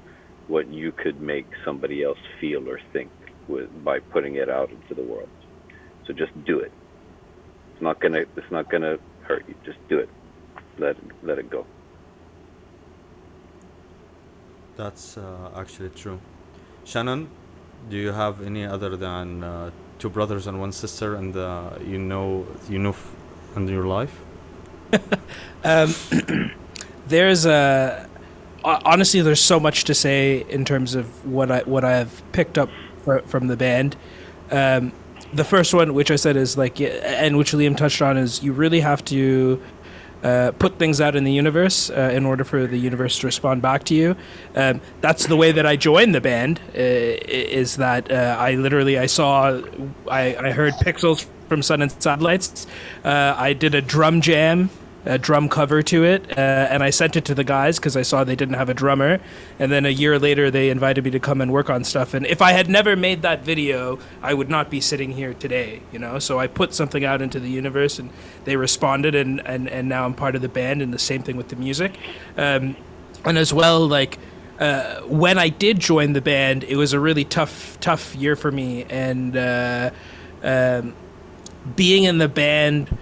[0.48, 3.10] what you could make somebody else feel or think
[3.48, 5.28] with by putting it out into the world.
[6.06, 6.72] So just do it.
[7.72, 9.54] It's not gonna it's not gonna hurt you.
[9.64, 10.08] Just do it.
[10.78, 11.66] Let let it go.
[14.76, 16.20] That's uh, actually true.
[16.84, 17.30] Shannon,
[17.88, 21.98] do you have any other than uh, two brothers and one sister, and uh, you
[21.98, 23.14] know you know f-
[23.56, 24.20] in your life?
[25.66, 25.94] Um,
[27.06, 28.08] there's a
[28.64, 32.70] honestly, there's so much to say in terms of what I what I've picked up
[33.04, 33.96] fr- from the band.
[34.50, 34.92] Um,
[35.32, 38.52] the first one, which I said is like, and which Liam touched on, is you
[38.52, 39.60] really have to
[40.22, 43.60] uh, put things out in the universe uh, in order for the universe to respond
[43.60, 44.16] back to you.
[44.54, 46.60] Um, that's the way that I joined the band.
[46.68, 49.60] Uh, is that uh, I literally I saw
[50.08, 52.66] I, I heard Pixels from Sun and Satellites.
[53.04, 54.70] Uh, I did a drum jam.
[55.06, 58.00] A drum cover to it, uh, and I sent it to the guys because I
[58.00, 59.20] saw they didn't have a drummer.
[59.58, 62.14] And then a year later, they invited me to come and work on stuff.
[62.14, 65.82] And if I had never made that video, I would not be sitting here today,
[65.92, 66.18] you know.
[66.18, 68.08] So I put something out into the universe, and
[68.44, 70.80] they responded, and and, and now I'm part of the band.
[70.80, 71.98] And the same thing with the music,
[72.38, 72.74] um,
[73.26, 74.18] and as well, like
[74.58, 78.50] uh, when I did join the band, it was a really tough tough year for
[78.50, 79.90] me, and uh,
[80.42, 80.94] um,
[81.76, 82.96] being in the band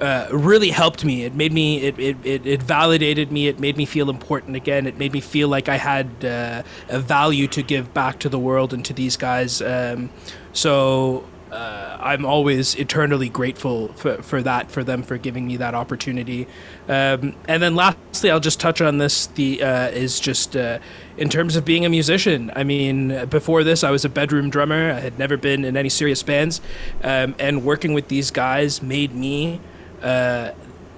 [0.00, 1.24] uh, really helped me.
[1.24, 3.48] It made me, it, it, it, it validated me.
[3.48, 4.86] It made me feel important again.
[4.86, 8.38] It made me feel like I had uh, a value to give back to the
[8.38, 9.60] world and to these guys.
[9.60, 10.10] Um,
[10.52, 15.74] so uh, I'm always eternally grateful for, for that, for them for giving me that
[15.74, 16.46] opportunity.
[16.88, 19.26] Um, and then lastly, I'll just touch on this.
[19.26, 20.78] The uh, is just uh,
[21.16, 22.52] in terms of being a musician.
[22.54, 24.92] I mean, before this, I was a bedroom drummer.
[24.92, 26.60] I had never been in any serious bands,
[27.02, 29.60] um, and working with these guys made me
[30.02, 30.52] uh,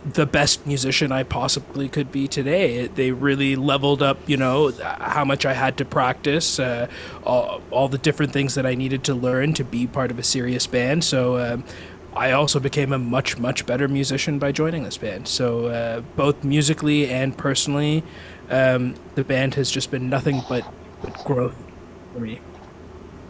[0.05, 2.89] the best musician I possibly could be today.
[2.89, 6.89] They really leveled up, you know, how much I had to practice, uh,
[7.25, 10.25] all, all the different things that I needed to learn to be part of a
[10.25, 11.05] serious band.
[11.05, 11.65] So um,
[12.15, 15.29] I also became a much, much better musician by joining this band.
[15.29, 18.03] So uh, both musically and personally,
[18.51, 20.65] um, the band has just been nothing but,
[21.01, 21.55] but growth
[22.13, 22.41] for me.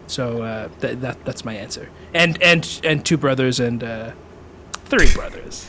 [0.07, 1.89] So uh, th- that that's my answer.
[2.13, 4.11] And and and two brothers and uh,
[4.99, 5.65] three brothers.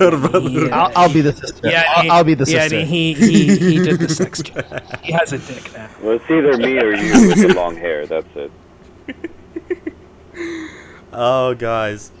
[0.00, 0.68] Yeah.
[0.72, 1.68] I'll, I'll be the sister.
[1.68, 2.78] Yeah, I'll, he- I'll be the yeah, sister.
[2.78, 4.66] and he he he did the sex change.
[5.02, 5.88] He has a dick now.
[6.02, 8.06] Well, it's either me or you with the long hair.
[8.06, 8.50] That's it.
[11.12, 12.12] Oh, guys.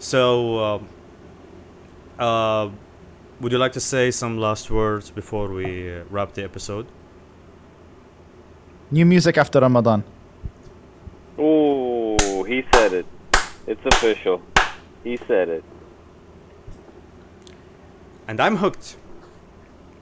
[0.00, 0.88] So, um,
[2.18, 2.68] uh,
[3.40, 6.86] would you like to say some last words before we uh, wrap the episode?
[8.90, 10.02] New music after Ramadan.
[11.38, 13.06] Oh, he said it.
[13.68, 14.42] It's official.
[15.04, 15.64] He said it.
[18.28, 18.96] And I'm hooked.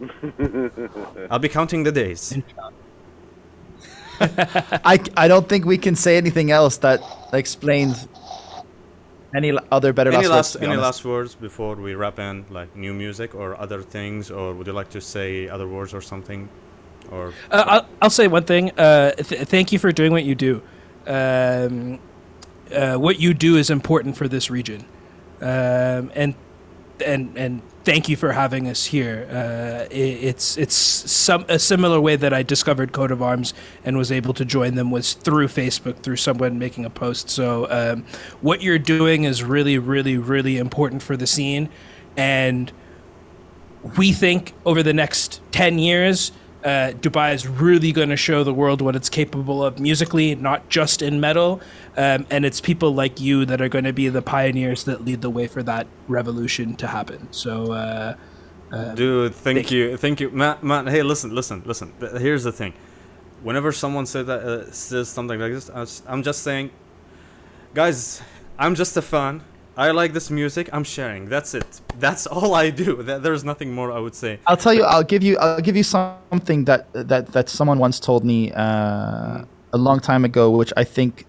[1.31, 2.37] I'll be counting the days.
[4.21, 7.01] I, I don't think we can say anything else that
[7.33, 8.07] explains
[9.35, 10.83] any other better Any last, words, last to any honest.
[10.83, 14.73] last words before we wrap in, like new music or other things, or would you
[14.75, 16.49] like to say other words or something,
[17.11, 18.71] or Uh, I'll, I'll say one thing.
[18.73, 20.63] Uh, th- thank you for doing what you do.
[21.07, 21.99] Um,
[22.73, 24.85] uh, what you do is important for this region,
[25.41, 26.35] um, and
[27.05, 29.29] and and thank you for having us here.
[29.31, 33.55] Uh, i it's it's some a similar way that I discovered Coat of Arms
[33.85, 37.31] and was able to join them was through Facebook through someone making a post.
[37.31, 38.05] So um,
[38.41, 41.68] what you're doing is really really really important for the scene,
[42.16, 42.73] and
[43.97, 46.33] we think over the next 10 years,
[46.65, 50.69] uh, Dubai is really going to show the world what it's capable of musically, not
[50.69, 51.61] just in metal.
[51.97, 55.23] Um, and it's people like you that are going to be the pioneers that lead
[55.23, 57.29] the way for that revolution to happen.
[57.33, 58.15] So, uh,
[58.95, 60.59] Dude, thank, thank you, thank you, man.
[60.63, 61.93] Man, hey, listen, listen, listen.
[62.19, 62.73] Here's the thing:
[63.43, 66.71] whenever someone says that, uh, says something like this, I'm just saying,
[67.75, 68.23] guys,
[68.59, 69.43] I'm just a fan.
[69.81, 70.68] I like this music.
[70.74, 71.24] I'm sharing.
[71.31, 71.81] That's it.
[71.99, 73.03] That's all I do.
[73.03, 74.39] There's nothing more I would say.
[74.47, 74.85] I'll tell you.
[74.85, 75.39] I'll give you.
[75.39, 80.26] I'll give you something that that that someone once told me uh, a long time
[80.26, 81.24] ago, which I think,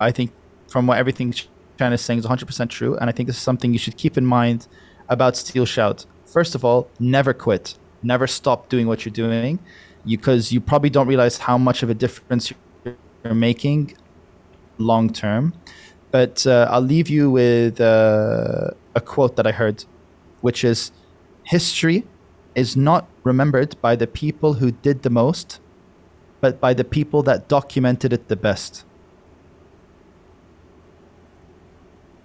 [0.00, 0.32] I think,
[0.68, 1.32] from what everything
[1.78, 4.18] Chan is saying is 100% true, and I think this is something you should keep
[4.18, 4.66] in mind
[5.08, 6.06] about Steel Shout.
[6.24, 7.78] First of all, never quit.
[8.02, 9.60] Never stop doing what you're doing,
[10.04, 12.52] because you probably don't realize how much of a difference
[12.84, 13.96] you're making
[14.78, 15.52] long term.
[16.10, 19.84] But uh, I'll leave you with uh, a quote that I heard,
[20.40, 20.92] which is
[21.44, 22.04] history
[22.54, 25.60] is not remembered by the people who did the most,
[26.40, 28.84] but by the people that documented it the best.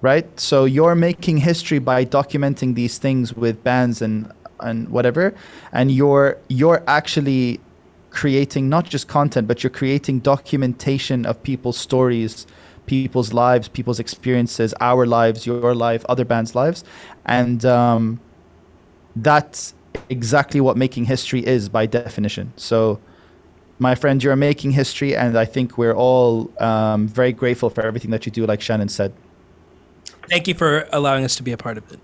[0.01, 0.39] Right?
[0.39, 5.33] So you're making history by documenting these things with bands and and whatever,
[5.71, 7.59] and you're you're actually
[8.11, 12.45] creating not just content, but you're creating documentation of people's stories,
[12.91, 16.83] people's lives, people's experiences, our lives, your life, other bands' lives,
[17.25, 18.19] and um,
[19.15, 19.73] that's
[20.09, 22.51] exactly what making history is by definition.
[22.57, 22.99] So,
[23.79, 28.11] my friend, you're making history, and I think we're all um, very grateful for everything
[28.11, 29.13] that you do, like Shannon said.
[30.29, 31.99] thank you for allowing us to be a part of it.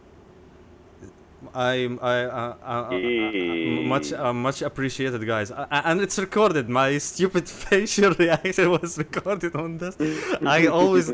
[1.57, 5.51] I, I, uh, uh, uh, uh, much, uh, much appreciated, guys.
[5.71, 6.69] And it's recorded.
[6.69, 9.97] My stupid facial reaction was recorded on this.
[10.45, 11.11] I always,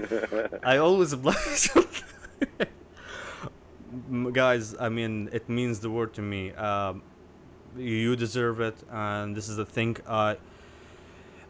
[0.62, 1.70] I always blush.
[4.34, 6.52] Guys, I mean, it means the word to me.
[6.52, 7.04] Um,
[7.78, 10.36] you deserve it, and this is a thing I,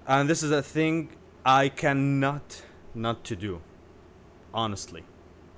[0.05, 1.09] and this is a thing
[1.43, 2.61] I cannot
[2.93, 3.59] not to do.
[4.53, 5.03] Honestly,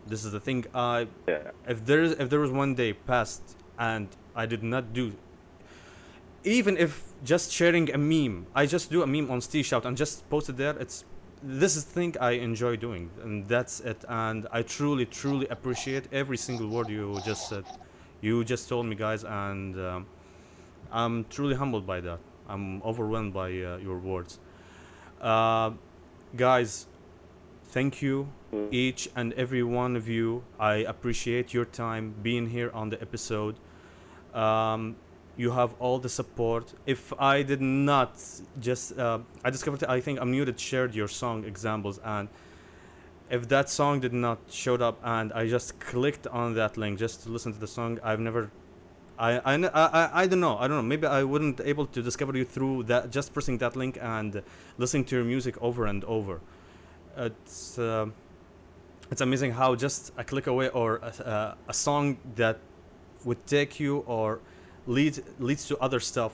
[0.06, 1.52] this is the thing I Yeah.
[1.68, 5.14] if there is if there was one day passed and I did not do
[6.44, 9.98] even if just sharing a meme I just do a meme on Steel Shout and
[9.98, 11.04] just post it there it's
[11.44, 14.04] this is the thing I enjoy doing and that's it.
[14.08, 17.66] And I truly truly appreciate every single word you just said.
[18.22, 20.06] You just told me guys and um,
[20.92, 22.20] I'm truly humbled by that.
[22.48, 24.40] I'm overwhelmed by uh, your words.
[25.22, 25.72] Uh,
[26.36, 26.88] guys
[27.66, 28.28] thank you
[28.72, 30.44] each and every one of you.
[30.60, 33.56] I appreciate your time being here on the episode.
[34.34, 34.96] Um,
[35.38, 36.74] you have all the support.
[36.86, 38.18] If I did not
[38.60, 42.30] just, uh, I discovered, I think i'm Unmuted shared your song examples, and
[43.30, 47.24] if that song did not showed up and I just clicked on that link just
[47.24, 48.52] to listen to the song, I've never.
[49.18, 50.58] I, I, I, I, I don't know.
[50.58, 50.84] I don't know.
[50.84, 54.44] Maybe I wouldn't able to discover you through that just pressing that link and
[54.78, 56.42] listening to your music over and over.
[57.18, 58.08] It's uh,
[59.12, 62.60] it's amazing how just a click away or a, a, song that
[63.24, 64.40] would take you or
[64.88, 66.34] lead leads to other stuff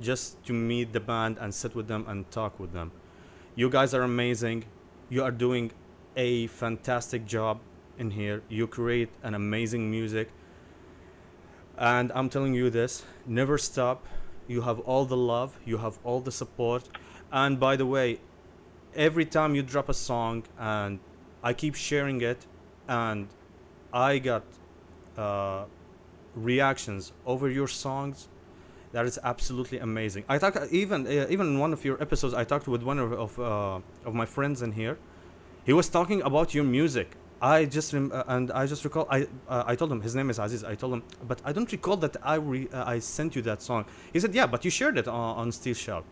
[0.00, 2.90] just to meet the band and sit with them and talk with them.
[3.54, 4.64] You guys are amazing.
[5.08, 5.72] You are doing
[6.16, 7.60] a fantastic job
[7.98, 8.42] in here.
[8.48, 10.30] You create an amazing music.
[11.76, 14.06] And i'm telling you this never stop.
[14.48, 15.58] You have all the love.
[15.64, 16.88] You have all the support.
[17.30, 18.20] And by the way
[18.94, 20.98] every time you drop a song and
[21.42, 22.46] I keep sharing it,
[22.88, 23.28] and
[23.92, 24.44] I got
[25.16, 25.64] uh,
[26.34, 28.28] reactions over your songs.
[28.92, 30.24] That is absolutely amazing.
[30.28, 32.34] I talk even uh, even in one of your episodes.
[32.34, 34.98] I talked with one of of, uh, of my friends in here.
[35.64, 37.16] He was talking about your music.
[37.42, 39.06] I just rem- uh, and I just recall.
[39.08, 40.64] I uh, I told him his name is Aziz.
[40.64, 43.62] I told him, but I don't recall that I re- uh, I sent you that
[43.62, 43.86] song.
[44.12, 46.04] He said, yeah, but you shared it on, on Steel Shout.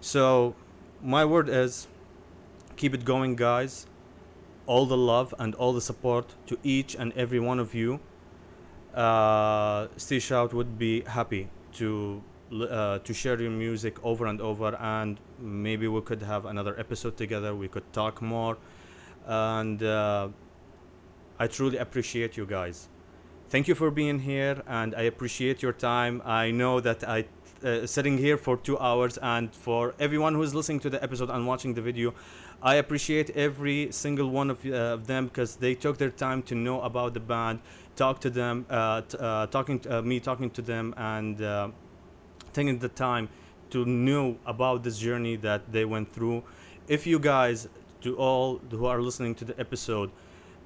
[0.00, 0.54] So,
[1.02, 1.88] my word is,
[2.76, 3.86] keep it going, guys
[4.70, 8.00] all the love and all the support to each and every one of you.
[8.94, 14.74] uh, Steel Shout would be happy to uh, to share your music over and over,
[14.80, 17.54] and maybe we could have another episode together.
[17.54, 18.56] We could talk more,
[19.26, 20.28] and uh,
[21.38, 22.88] I truly appreciate you guys.
[23.48, 26.22] Thank you for being here, and I appreciate your time.
[26.24, 27.26] I know that I
[27.64, 31.30] uh, sitting here for two hours, and for everyone who is listening to the episode
[31.30, 32.14] and watching the video,
[32.62, 36.54] I appreciate every single one of, uh, of them because they took their time to
[36.54, 37.60] know about the band,
[37.96, 41.70] talk to them, uh, t- uh, talking to, uh, me talking to them, and uh,
[42.52, 43.30] taking the time
[43.70, 46.42] to know about this journey that they went through.
[46.86, 47.68] If you guys,
[48.02, 50.10] to all who are listening to the episode,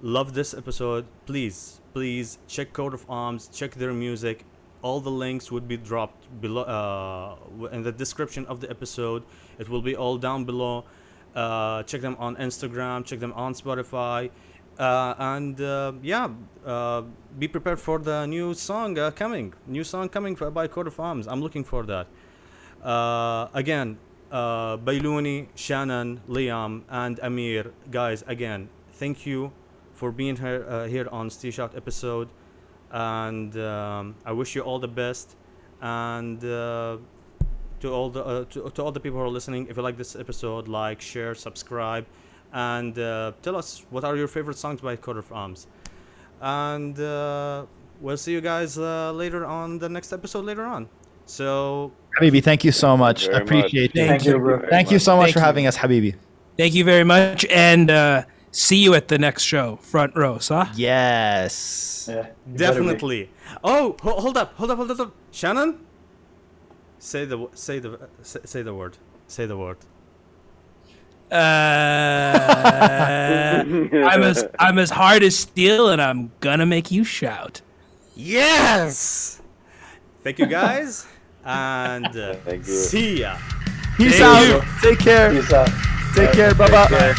[0.02, 4.44] love this episode, please, please check Coat of Arms, check their music.
[4.82, 9.22] All the links would be dropped below uh, in the description of the episode.
[9.58, 10.84] It will be all down below.
[11.34, 14.30] Uh, check them on Instagram, check them on Spotify,
[14.78, 16.28] uh, and uh, yeah,
[16.64, 17.02] uh,
[17.38, 19.52] be prepared for the new song uh, coming.
[19.66, 21.26] New song coming for, by Coat of Arms.
[21.26, 22.06] I'm looking for that.
[22.82, 23.98] Uh, again,
[24.30, 28.22] uh, Bailouni, Shannon, Liam, and Amir, guys.
[28.26, 29.52] Again, thank you
[29.92, 32.28] for being here here on Steel Shout episode,
[32.90, 35.36] and um, I wish you all the best.
[35.80, 36.40] And
[37.80, 39.96] to all the uh, to, to all the people who are listening, if you like
[39.96, 42.06] this episode, like, share, subscribe,
[42.52, 45.66] and uh, tell us what are your favorite songs by Coat of Arms.
[46.40, 47.66] And uh,
[48.00, 50.88] we'll see you guys uh, later on the next episode later on.
[51.26, 53.26] So Habibi, thank you so much.
[53.26, 53.42] Very much.
[53.42, 53.94] Appreciate it.
[53.94, 54.58] Thank Thank you, bro.
[54.58, 55.44] very Thank you so much Thank for you.
[55.44, 56.14] having us, Habibi.
[56.56, 58.22] Thank you very much, and uh,
[58.52, 60.68] see you at the next show, front row, sah?
[60.76, 62.06] Yes.
[62.08, 62.56] Yeah, you better be.
[62.58, 63.30] Definitely.
[63.64, 65.14] Oh, ho- hold up, hold up, hold up, hold up.
[65.32, 65.80] Shannon,
[67.04, 68.96] say the say the say, say the word.
[69.28, 69.76] Say the word.
[71.30, 71.36] Uh,
[73.66, 77.60] I'm as I'm as hard as steel, and I'm gonna make you shout.
[78.14, 79.40] Yes.
[80.22, 81.06] Thank you guys,
[81.44, 82.72] and uh, Thank you.
[82.74, 83.36] see ya.
[83.96, 84.62] Peace Thank out.
[84.62, 84.62] you.
[84.90, 85.30] Take care.
[85.30, 85.68] Peace out.
[86.14, 86.54] Take care.
[86.54, 86.86] Bye Take bye.
[86.88, 87.14] care.